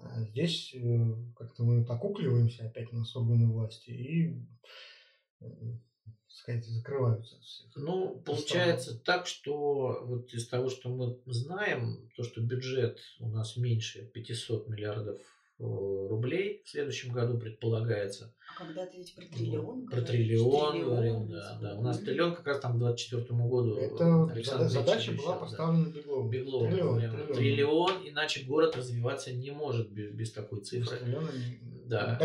[0.00, 4.42] а здесь э, как-то мы укливаемся опять на органы власти и
[5.40, 5.46] э,
[6.28, 7.36] сказать, закрываются.
[7.76, 13.56] Ну, получается так, что вот из того, что мы знаем, то, что бюджет у нас
[13.56, 15.18] меньше 500 миллиардов
[15.58, 18.34] рублей в следующем году предполагается.
[18.48, 21.74] А когда ты ведь про триллион Про триллион говорил, да, да.
[21.76, 23.76] У нас триллион как раз там к 2024 году.
[23.76, 25.38] Это Александр задача была да.
[25.40, 26.30] поставлена Бегловым.
[26.30, 26.70] Бегловым.
[26.70, 27.34] Триллион, триллион.
[27.34, 30.96] триллион, иначе город развиваться не может без, без такой цифры.
[30.96, 31.28] Без триллиона
[31.86, 32.18] да.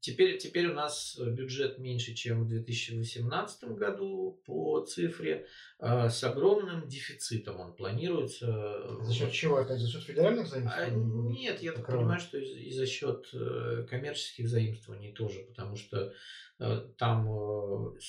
[0.00, 5.46] Теперь, теперь у нас бюджет меньше, чем в 2018 году по цифре,
[5.78, 9.02] а, с огромным дефицитом он планируется.
[9.02, 9.60] За счет чего?
[9.60, 11.36] Это за счет федеральных заимствований?
[11.36, 15.76] А, нет, я так понимаю, что и, и за счет э, коммерческих заимствований тоже, потому
[15.76, 16.12] что
[16.58, 18.00] э, там, э, вот,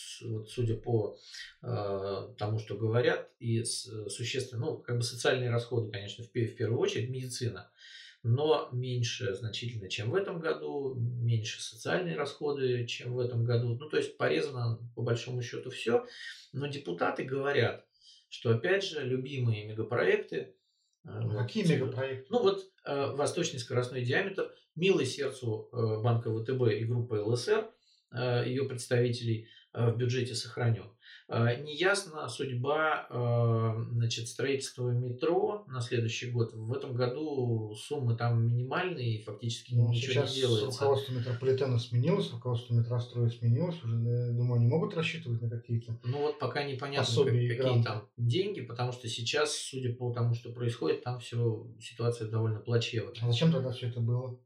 [0.49, 1.17] судя по
[1.61, 7.09] тому, что говорят, и существенно, ну, как бы социальные расходы, конечно, в, в первую очередь,
[7.09, 7.69] медицина
[8.24, 13.76] но меньше значительно, чем в этом году, меньше социальные расходы, чем в этом году.
[13.76, 16.05] Ну, то есть порезано по большому счету все.
[16.51, 17.86] Но депутаты говорят,
[18.30, 20.55] что опять же любимые мегапроекты.
[21.05, 22.28] Э, Какие вот, мегапроекты?
[22.30, 27.70] Ну вот э, восточный скоростной диаметр, милый сердцу э, банка ВТБ и группы ЛСР,
[28.11, 30.89] ее представителей, в бюджете сохранен.
[31.30, 33.07] Неясна судьба
[33.91, 36.53] значит, строительства метро на следующий год.
[36.53, 40.65] В этом году суммы там минимальные, и фактически ну, ничего не делается.
[40.65, 43.84] руководство метрополитена сменилось, руководство метростроя сменилось.
[43.84, 47.84] Уже, думаю, они могут рассчитывать на какие-то Ну вот пока непонятно, какие гранты.
[47.84, 53.13] там деньги, потому что сейчас, судя по тому, что происходит, там все ситуация довольно плачевная.
[53.21, 54.39] А зачем тогда все это было?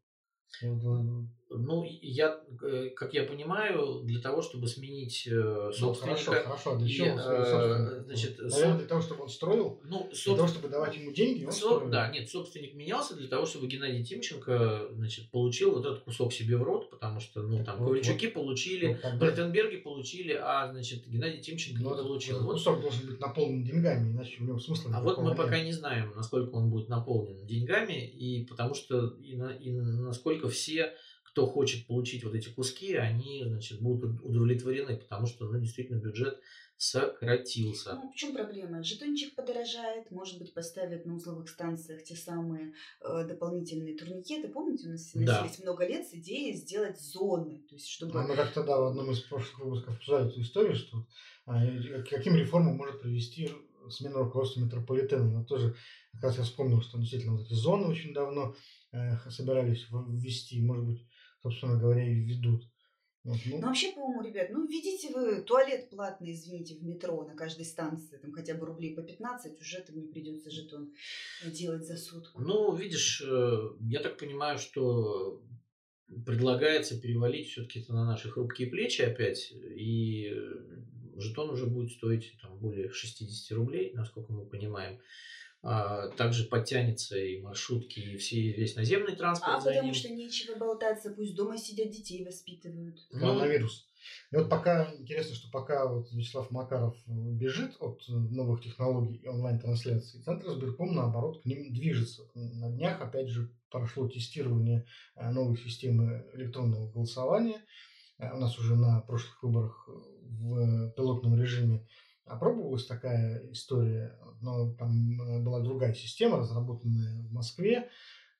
[1.57, 6.21] Ну, я, э, как я понимаю, для того, чтобы сменить э, собственника...
[6.25, 6.75] Ну, хорошо, хорошо.
[6.77, 7.19] Для чего?
[7.19, 9.79] Э, значит, Наверное, для того, чтобы он строил?
[9.83, 10.33] Ну, соб...
[10.33, 11.73] Для того, чтобы давать ему деньги, он Соб...
[11.73, 11.91] строил.
[11.91, 16.57] Да, нет, собственник менялся для того, чтобы Геннадий Тимченко, значит, получил вот этот кусок себе
[16.57, 18.33] в рот, потому что, ну, там, вот, Ковальчуки вот.
[18.33, 22.43] получили, вот, Бартенберги получили, а, значит, Геннадий Тимченко ну, не получил.
[22.43, 25.37] Вот кусок должен быть наполнен деньгами, иначе в нем смысла А вот мы нет.
[25.37, 30.49] пока не знаем, насколько он будет наполнен деньгами, и потому что, и, на, и насколько
[30.49, 30.93] все
[31.33, 36.39] кто хочет получить вот эти куски, они, значит, будут удовлетворены, потому что, ну, действительно, бюджет
[36.77, 37.95] сократился.
[37.95, 38.83] Ну, в чем проблема?
[38.83, 44.47] Жетончик подорожает, может быть, поставят на узловых станциях те самые э, дополнительные турникеты.
[44.47, 45.49] Помните, у нас да.
[45.63, 47.63] много лет с идеей сделать зоны.
[47.67, 48.19] То есть, чтобы...
[48.19, 51.07] А мы как-то, да, в одном из прошлых выпусков обсуждали эту историю, что
[51.47, 51.59] а,
[52.09, 53.49] каким реформам может привести
[53.89, 55.23] смена руководства метрополитена.
[55.23, 55.75] Но тоже,
[56.13, 58.55] как раз я вспомнил, что действительно вот эти зоны очень давно
[58.91, 61.07] э, собирались ввести, может быть,
[61.43, 62.63] собственно говоря, и введут.
[63.23, 63.57] Вот, ну.
[63.59, 68.17] ну, вообще, по-моему, ребят, ну, введите вы туалет платный, извините, в метро на каждой станции,
[68.17, 70.93] там хотя бы рублей по 15, уже там не придется жетон
[71.45, 72.41] делать за сутку.
[72.41, 75.41] Ну, видишь, э, я так понимаю, что
[76.25, 80.35] предлагается перевалить все-таки это на наши хрупкие плечи опять, и
[81.15, 84.99] жетон уже будет стоить там, более 60 рублей, насколько мы понимаем.
[85.65, 89.53] А, также подтянется и маршрутки, и все, весь наземный транспорт.
[89.55, 89.93] А потому ним.
[89.93, 92.99] что нечего болтаться, пусть дома сидят, детей воспитывают.
[93.13, 93.87] Ну, Коронавирус.
[94.31, 100.21] И вот пока, интересно, что пока вот Вячеслав Макаров бежит от новых технологий и онлайн-трансляции,
[100.21, 102.23] Центр избирком, наоборот, к ним движется.
[102.35, 104.85] На днях, опять же, прошло тестирование
[105.15, 107.63] э, новой системы электронного голосования.
[108.17, 109.87] Э, у нас уже на прошлых выборах
[110.23, 111.87] в пилотном режиме
[112.25, 117.85] опробовалась такая история, но там э, была другая система, разработанная в Москве, э,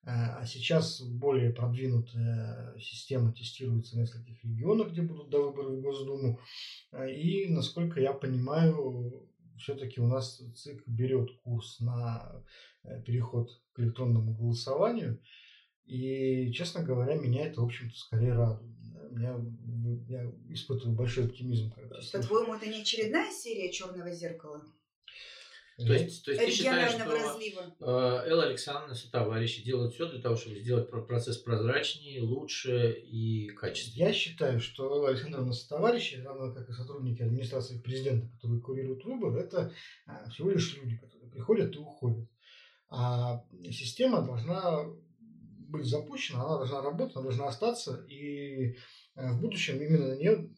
[0.05, 6.39] а сейчас более продвинутая система тестируется в нескольких регионах, где будут до выборов в Госдуму.
[6.91, 12.43] Э, и, насколько я понимаю, все-таки у нас ЦИК берет курс на
[13.05, 15.21] переход к электронному голосованию.
[15.86, 18.82] И, честно говоря, меня это, в общем-то, скорее радует
[19.20, 19.39] я,
[20.07, 21.72] я испытываю большой оптимизм.
[21.72, 24.64] Когда По-твоему, это не очередная серия черного зеркала?
[25.76, 27.76] То есть, то есть ты считаешь, что разлива.
[27.80, 33.47] Э, Элла Александровна и товарищи делают все для того, чтобы сделать процесс прозрачнее, лучше и
[33.49, 34.09] качественнее?
[34.09, 39.03] Я считаю, что Элла Александровна и товарищи, равно как и сотрудники администрации президента, которые курируют
[39.03, 39.74] выборы, это
[40.05, 42.30] а, всего лишь люди, которые приходят и уходят.
[42.89, 44.86] А система должна
[45.74, 48.76] быть запущена, она должна работать, она должна остаться, и э,
[49.16, 50.49] в будущем именно на нее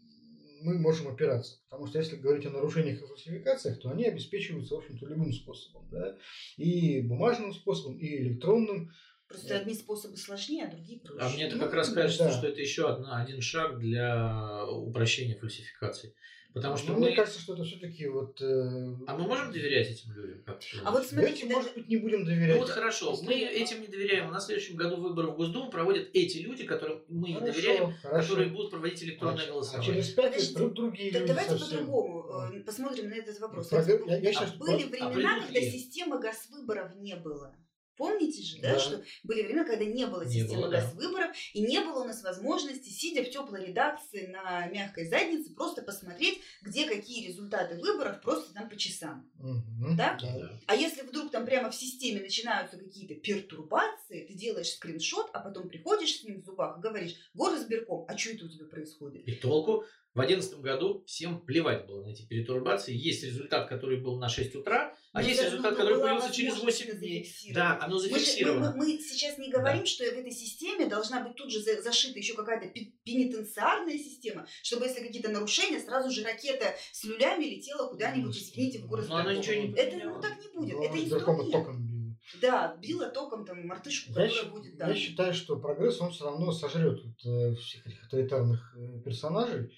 [0.61, 1.59] мы можем опираться.
[1.69, 5.87] Потому что если говорить о нарушениях и фальсификациях, то они обеспечиваются, в общем-то, любым способом.
[5.91, 6.17] Да?
[6.57, 8.91] И бумажным способом, и электронным.
[9.27, 9.59] Просто да.
[9.59, 11.19] одни способы сложнее, а другие проще.
[11.21, 12.31] А мне это как ну, раз кажется, да.
[12.31, 16.13] что это еще одна, один шаг для упрощения фальсификаций.
[16.55, 17.07] Потому что ну, мы...
[17.07, 18.41] Мне кажется, что это все-таки вот...
[18.41, 18.95] Э...
[19.07, 20.41] А мы можем доверять этим людям?
[20.85, 22.55] А вот смотрите, Давайте, может быть, не будем доверять.
[22.55, 24.31] Ну вот хорошо, мы этим не доверяем.
[24.31, 28.29] На следующем году выборы в Госдуму проводят эти люди, которым мы хорошо, доверяем, хорошо.
[28.29, 29.91] которые будут проводить электронное а, голосование.
[29.91, 31.79] А через пять лет друг, другие люди Давайте совсем...
[31.79, 33.71] по-другому э, посмотрим на этот вопрос.
[33.73, 34.53] Я, я, я сейчас...
[34.53, 37.53] Были времена, а когда системы госвыборов не было.
[37.97, 41.79] Помните же, да, да, что были времена, когда не было системы не выборов, и не
[41.79, 47.27] было у нас возможности, сидя в теплой редакции на мягкой заднице, просто посмотреть, где какие
[47.27, 49.29] результаты выборов, просто там по часам.
[49.39, 50.17] Угу, да?
[50.21, 50.59] да?
[50.67, 55.69] А если вдруг там прямо в системе начинаются какие-то пертурбации, ты делаешь скриншот, а потом
[55.69, 59.27] приходишь с ним в зубах и говоришь, горосберком, а что это у тебя происходит?
[59.27, 59.85] И толку?
[60.15, 62.95] В 2011 году всем плевать было на эти перетурбации.
[62.95, 67.29] Есть результат, который был на 6 утра, а есть результат, который появился через 8 дней.
[67.53, 68.71] Да, оно зафиксировано.
[68.71, 69.85] Мы, мы, мы сейчас не говорим, да.
[69.85, 72.67] что в этой системе должна быть тут же зашита еще какая-то
[73.03, 78.87] пенитенциарная система, чтобы если какие-то нарушения, сразу же ракета с люлями летела куда-нибудь, извините, в
[78.87, 79.07] город.
[79.09, 80.77] Но она ничего не Это ну, так не будет.
[80.77, 82.05] Но это инструмент.
[82.41, 84.77] Да, била током там мартышку, которая я, будет.
[84.77, 84.87] Да.
[84.87, 89.71] Я считаю, что прогресс, он все равно сожрет вот, э, всех этих авторитарных э, персонажей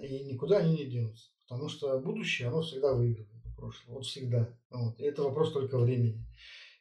[0.00, 1.30] и никуда они не денутся.
[1.48, 3.96] Потому что будущее, оно всегда выигрывает у прошлого.
[3.96, 4.56] Вот всегда.
[4.70, 4.98] Вот.
[4.98, 6.24] И это вопрос только времени.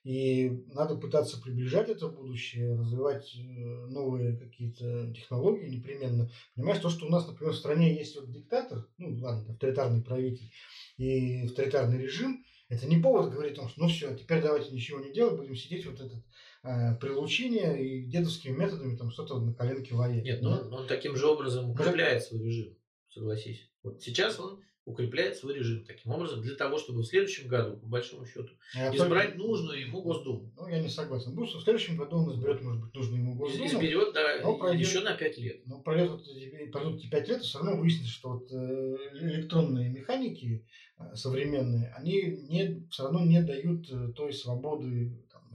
[0.04, 6.32] И надо пытаться приближать это будущее, развивать э, новые какие-то технологии непременно.
[6.56, 10.52] Понимаешь, то, что у нас, например, в стране есть вот диктатор, ну ладно, авторитарный правитель
[10.98, 15.00] и авторитарный режим, это не повод говорить о том, что ну все, теперь давайте ничего
[15.00, 16.24] не делать, будем сидеть вот этот
[16.64, 20.24] э, прилучение и дедовскими методами там что-то на коленке воять.
[20.24, 22.76] Нет, но он, он таким же образом укрепляет свой режим,
[23.14, 23.70] согласись.
[23.84, 27.86] Вот сейчас он укрепляет свой режим таким образом для того, чтобы в следующем году, по
[27.86, 30.52] большому счету, Я избрать только- нужную ему Госдуму.
[30.58, 31.36] Ну, я не согласен.
[31.36, 33.66] Будет, что в следующем году он изберет, может быть, нужную ему Госдуму.
[33.68, 35.62] Изберет, да, но пройдет- еще на пять лет.
[35.68, 36.24] Но пройдет
[36.72, 40.66] пройдут эти пять лет, и все равно выяснится, что вот э, электронные механики
[40.98, 45.12] э, современные, они не, все равно не дают э, той свободы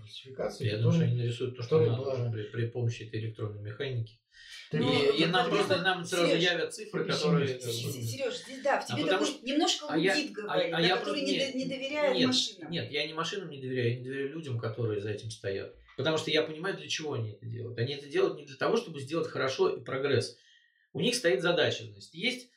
[0.06, 2.32] фальсификации, Я думаю, они нарисуют то, что была уже раньше.
[2.32, 4.18] при, при помощи этой электронной механики.
[4.70, 7.60] Ты Ну, и, и нам просто нам сразу Серёж, явят цифры, которые...
[7.60, 10.80] Сереж, здесь да, в А тебе потому такой немножко а я- а- говорит, а да,
[10.80, 12.70] я который нет, не доверяет нет, машинам.
[12.70, 15.74] Нет, я не машинам не доверяю, я не доверяю людям, которые за этим стоят.
[15.96, 17.78] Потому что я понимаю, для чего они это делают.
[17.78, 20.36] Они это делают не для того, чтобы сделать хорошо и прогресс.
[20.92, 21.84] У них стоит задача.
[21.84, 22.50] Значит, есть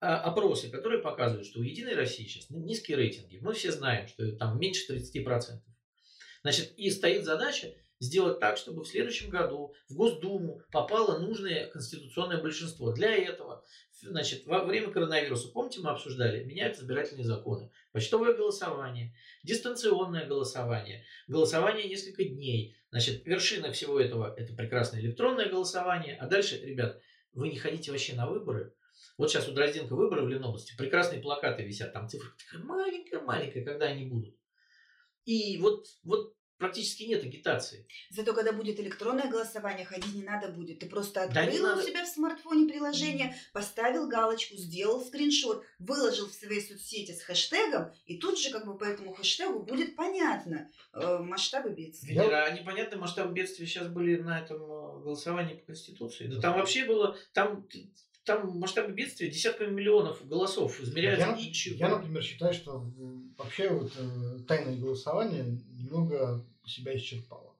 [0.00, 3.38] а, опросы, которые показывают, что у Единой России сейчас низкие рейтинги.
[3.40, 5.60] Мы все знаем, что там меньше 30%.
[6.42, 12.42] Значит, и стоит задача сделать так, чтобы в следующем году в Госдуму попало нужное конституционное
[12.42, 12.92] большинство.
[12.92, 13.64] Для этого,
[14.02, 19.14] значит, во время коронавируса, помните, мы обсуждали, меняют избирательные законы, почтовое голосование,
[19.44, 22.76] дистанционное голосование, голосование несколько дней.
[22.90, 26.16] Значит, вершина всего этого– это прекрасное электронное голосование.
[26.16, 27.00] А дальше, ребят,
[27.32, 28.74] вы не ходите вообще на выборы.
[29.16, 33.86] Вот сейчас у Дрозденко выборы в Ленобласти, прекрасные плакаты висят, там цифра такая маленькая-маленькая, когда
[33.86, 34.34] они будут.
[35.24, 37.88] И вот, вот практически нет агитации.
[38.10, 40.78] Зато когда будет электронное голосование, ходить не надо будет.
[40.78, 41.82] Ты просто Да, открыл надо.
[41.82, 47.92] у себя в смартфоне приложение, поставил галочку, сделал скриншот, выложил в свои соцсети с хэштегом,
[48.06, 52.14] и тут же как бы по этому хэштегу будет понятно э, масштабы бедствия.
[52.14, 56.28] Венера, а непонятно масштаб бедствия сейчас были на этом э, голосовании по Конституции.
[56.28, 57.66] Да там вообще было, там,
[58.24, 61.76] там масштабы бедствия десятками миллионов голосов измеряются Я, ничего.
[61.76, 62.84] я, например, считаю, что
[63.36, 67.56] вообще вот э, тайное голосование немного себя исчерпало.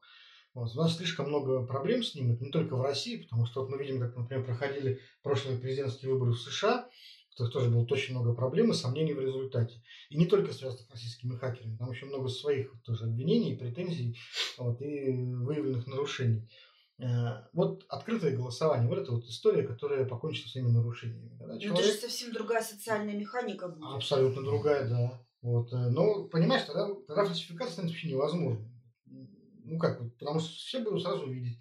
[0.55, 0.71] Вот.
[0.75, 3.71] У нас слишком много проблем с ним, это не только в России, потому что вот
[3.71, 6.89] мы видим, как, например, проходили прошлые президентские выборы в США,
[7.31, 9.83] в которых тоже было очень много проблем и сомнений в результате.
[10.11, 14.19] И не только связанных с российскими хакерами, там еще много своих тоже обвинений, претензий
[14.59, 16.47] вот, и выявленных нарушений.
[16.99, 21.31] Э, Вот открытое голосование, вот это вот история, которая покончила с этими нарушениями.
[21.39, 23.95] Когда Но это человек- же совсем другая социальная механика будет.
[23.97, 25.21] Абсолютно другая, да.
[25.41, 25.73] Вот.
[25.73, 28.69] э, Но, понимаешь, тогда, тогда фальсификация станет вообще невозможной.
[29.65, 31.59] Ну как, потому что все будут сразу видеть.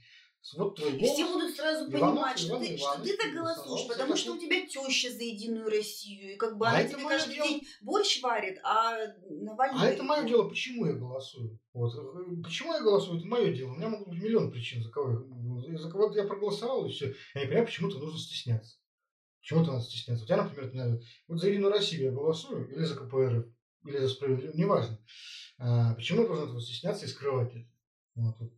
[0.56, 1.14] Вот твой голос.
[1.14, 4.34] все будут сразу Иванов понимать, что Иван ты, что Иванович ты так голосуешь, потому что
[4.34, 7.48] у тебя теща за Единую Россию, и как бы А она тебе каждый дело.
[7.48, 8.98] день борщ варит, а
[9.30, 9.82] Навальный...
[9.82, 11.60] А это мое дело, почему я голосую.
[11.74, 11.94] Вот.
[12.44, 13.70] Почему я голосую, это мое дело.
[13.70, 15.12] У меня могут быть миллион причин, за кого
[15.68, 17.14] я, за кого я проголосовал, и все.
[17.36, 18.78] Я не понимаю, почему-то нужно стесняться.
[19.42, 20.24] Почему-то надо стесняться.
[20.24, 23.46] Вот я, например, вот за Единую Россию я голосую, или за КПРФ,
[23.86, 25.00] или за справедливость, неважно.
[25.58, 27.68] А, почему я должен этого стесняться и скрывать это?
[28.16, 28.52] Вот.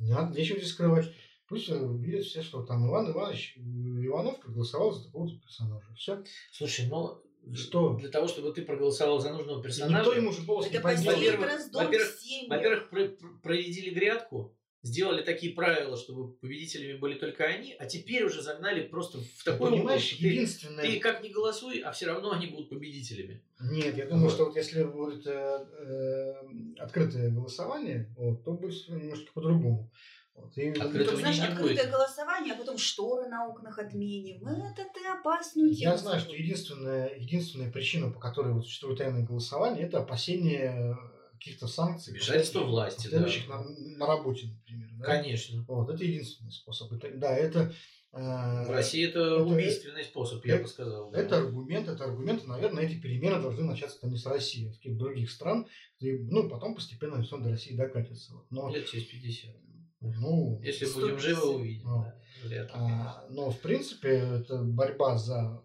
[0.00, 1.12] Не надо, нечего здесь скрывать.
[1.48, 5.86] Пусть видят все, что там Иван Иванович э, Иванов проголосовал за такого-то персонажа.
[5.96, 6.22] Все.
[6.52, 7.20] Слушай, ну
[7.54, 7.94] Что?
[7.96, 10.88] для того, чтобы ты проголосовал за нужного персонажа, Никто ему же голос Это не по
[10.90, 11.16] подделал.
[11.16, 12.16] Во-первых, во-первых,
[12.48, 18.24] во-первых, про- про- проредили грядку, сделали такие правила, чтобы победителями были только они, а теперь
[18.24, 20.84] уже загнали просто в Ты такой понимаешь, угол, что ты, единственное...
[20.84, 23.42] ты как не голосуй, а все равно они будут победителями.
[23.60, 24.32] Нет, я думаю, Вот.
[24.32, 26.34] что вот если будет э, э,
[26.78, 29.90] открытое голосование, вот, то будет немножко по-другому.
[30.34, 31.90] Вот, и- Открытое Ну, знаешь, не открытое будет.
[31.90, 34.46] голосование, а потом шторы на окнах отменим.
[34.48, 35.92] Это ты опасную тему.
[35.92, 40.96] Я знаю, что единственная, единственная причина, по которой вот существует тайное голосование, это опасение
[41.40, 42.12] каких-то санкций.
[42.12, 43.20] Вмешательство власти, да.
[43.48, 43.64] На,
[43.98, 44.90] на работе, например.
[44.98, 45.04] да.
[45.06, 45.64] Конечно.
[45.66, 46.92] Вот, это единственный способ.
[46.92, 47.72] Это- да, это...
[48.12, 48.18] э,
[48.66, 51.10] В России это, это- убийственный способ, я это- бы сказал.
[51.10, 51.18] да.
[51.20, 54.98] Это аргумент, это аргумент, наверное, эти перемены должны начаться не с России, а с каких-то
[54.98, 55.66] других стран,
[55.98, 58.34] и, ну, потом постепенно все до России докатится.
[58.34, 58.46] Вот.
[58.50, 59.56] Но, Лет через 50.
[60.00, 61.00] ну, Если 150.
[61.00, 61.88] будем живы, увидим.
[61.88, 62.02] Ну.
[62.04, 62.16] да.
[62.44, 65.62] Вряд ли, А, но, в принципе, это борьба за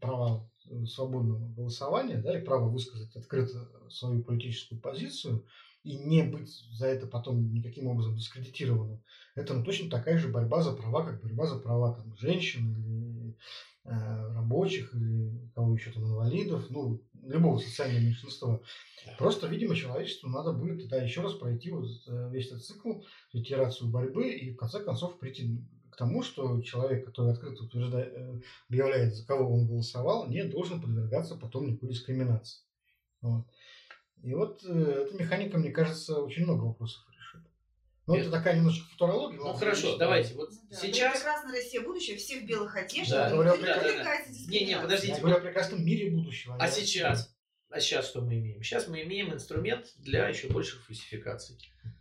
[0.00, 0.48] права
[0.86, 5.44] свободного голосования, да, и право высказать открыто свою политическую позицию
[5.84, 9.02] и не быть за это потом никаким образом дискредитированным.
[9.34, 13.36] Это ну, точно такая же борьба за права, как борьба за права там, женщин или
[13.84, 18.62] э, рабочих, или кого еще там, инвалидов, ну, любого социального меньшинства.
[19.18, 23.00] Просто, видимо, человечеству надо будет да, еще раз пройти вот э, весь этот цикл,
[23.32, 25.58] итерацию борьбы и в конце концов прийти
[25.92, 28.40] к тому, что человек, который открыто утверждает, э,
[28.70, 32.62] объявляет, за кого он голосовал, не должен подвергаться потом никакой дискриминации.
[33.20, 33.46] Вот.
[34.22, 37.42] И вот э, эта механика, мне кажется, очень много вопросов решит.
[38.06, 39.38] Ну, это такая немножко футурология.
[39.38, 39.98] Ну хорошо, лично.
[39.98, 40.34] давайте.
[40.34, 41.16] Вот Ну да, сейчас...
[41.18, 43.28] Прекрасная Россия будущее, все в белых одеждах.
[43.28, 43.30] Да.
[43.30, 46.56] Говорю о никто прекрасном- привлекается Не, не, подождите, Я говорю о прекрасном мире будущего.
[46.58, 47.36] А о- сейчас?
[47.68, 48.62] А сейчас что мы имеем?
[48.62, 51.58] Сейчас мы имеем инструмент для еще больших фальсификаций.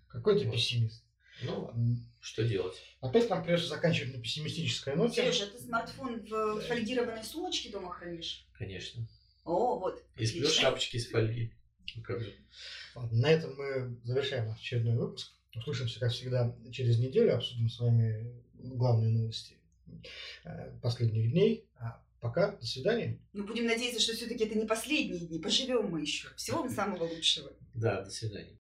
[0.08, 0.54] Какой ты Вот.
[0.54, 1.04] пессимист.
[1.44, 1.72] Ну,
[2.20, 2.76] что делать?
[3.00, 5.24] Опять нам придется заканчивать на пессимистической ноте.
[5.24, 8.46] Сережа, ты смартфон в фольгированной сумочке дома хранишь?
[8.58, 9.08] Конечно.
[9.44, 10.04] О, вот.
[10.18, 10.62] И сплю отлично.
[10.62, 11.52] шапочки из фольги.
[11.96, 12.34] Ну, как же.
[13.12, 15.32] На этом мы завершаем наш очередной выпуск.
[15.56, 17.36] Услышимся, как всегда, через неделю.
[17.36, 19.58] Обсудим с вами главные новости
[20.44, 21.66] э, последних дней.
[21.78, 23.20] А пока, до свидания.
[23.34, 25.40] Ну, будем надеяться, что все-таки это не последние дни.
[25.40, 26.30] Поживем мы еще.
[26.36, 27.52] Всего вам самого лучшего.
[27.74, 28.50] Да, до свидания.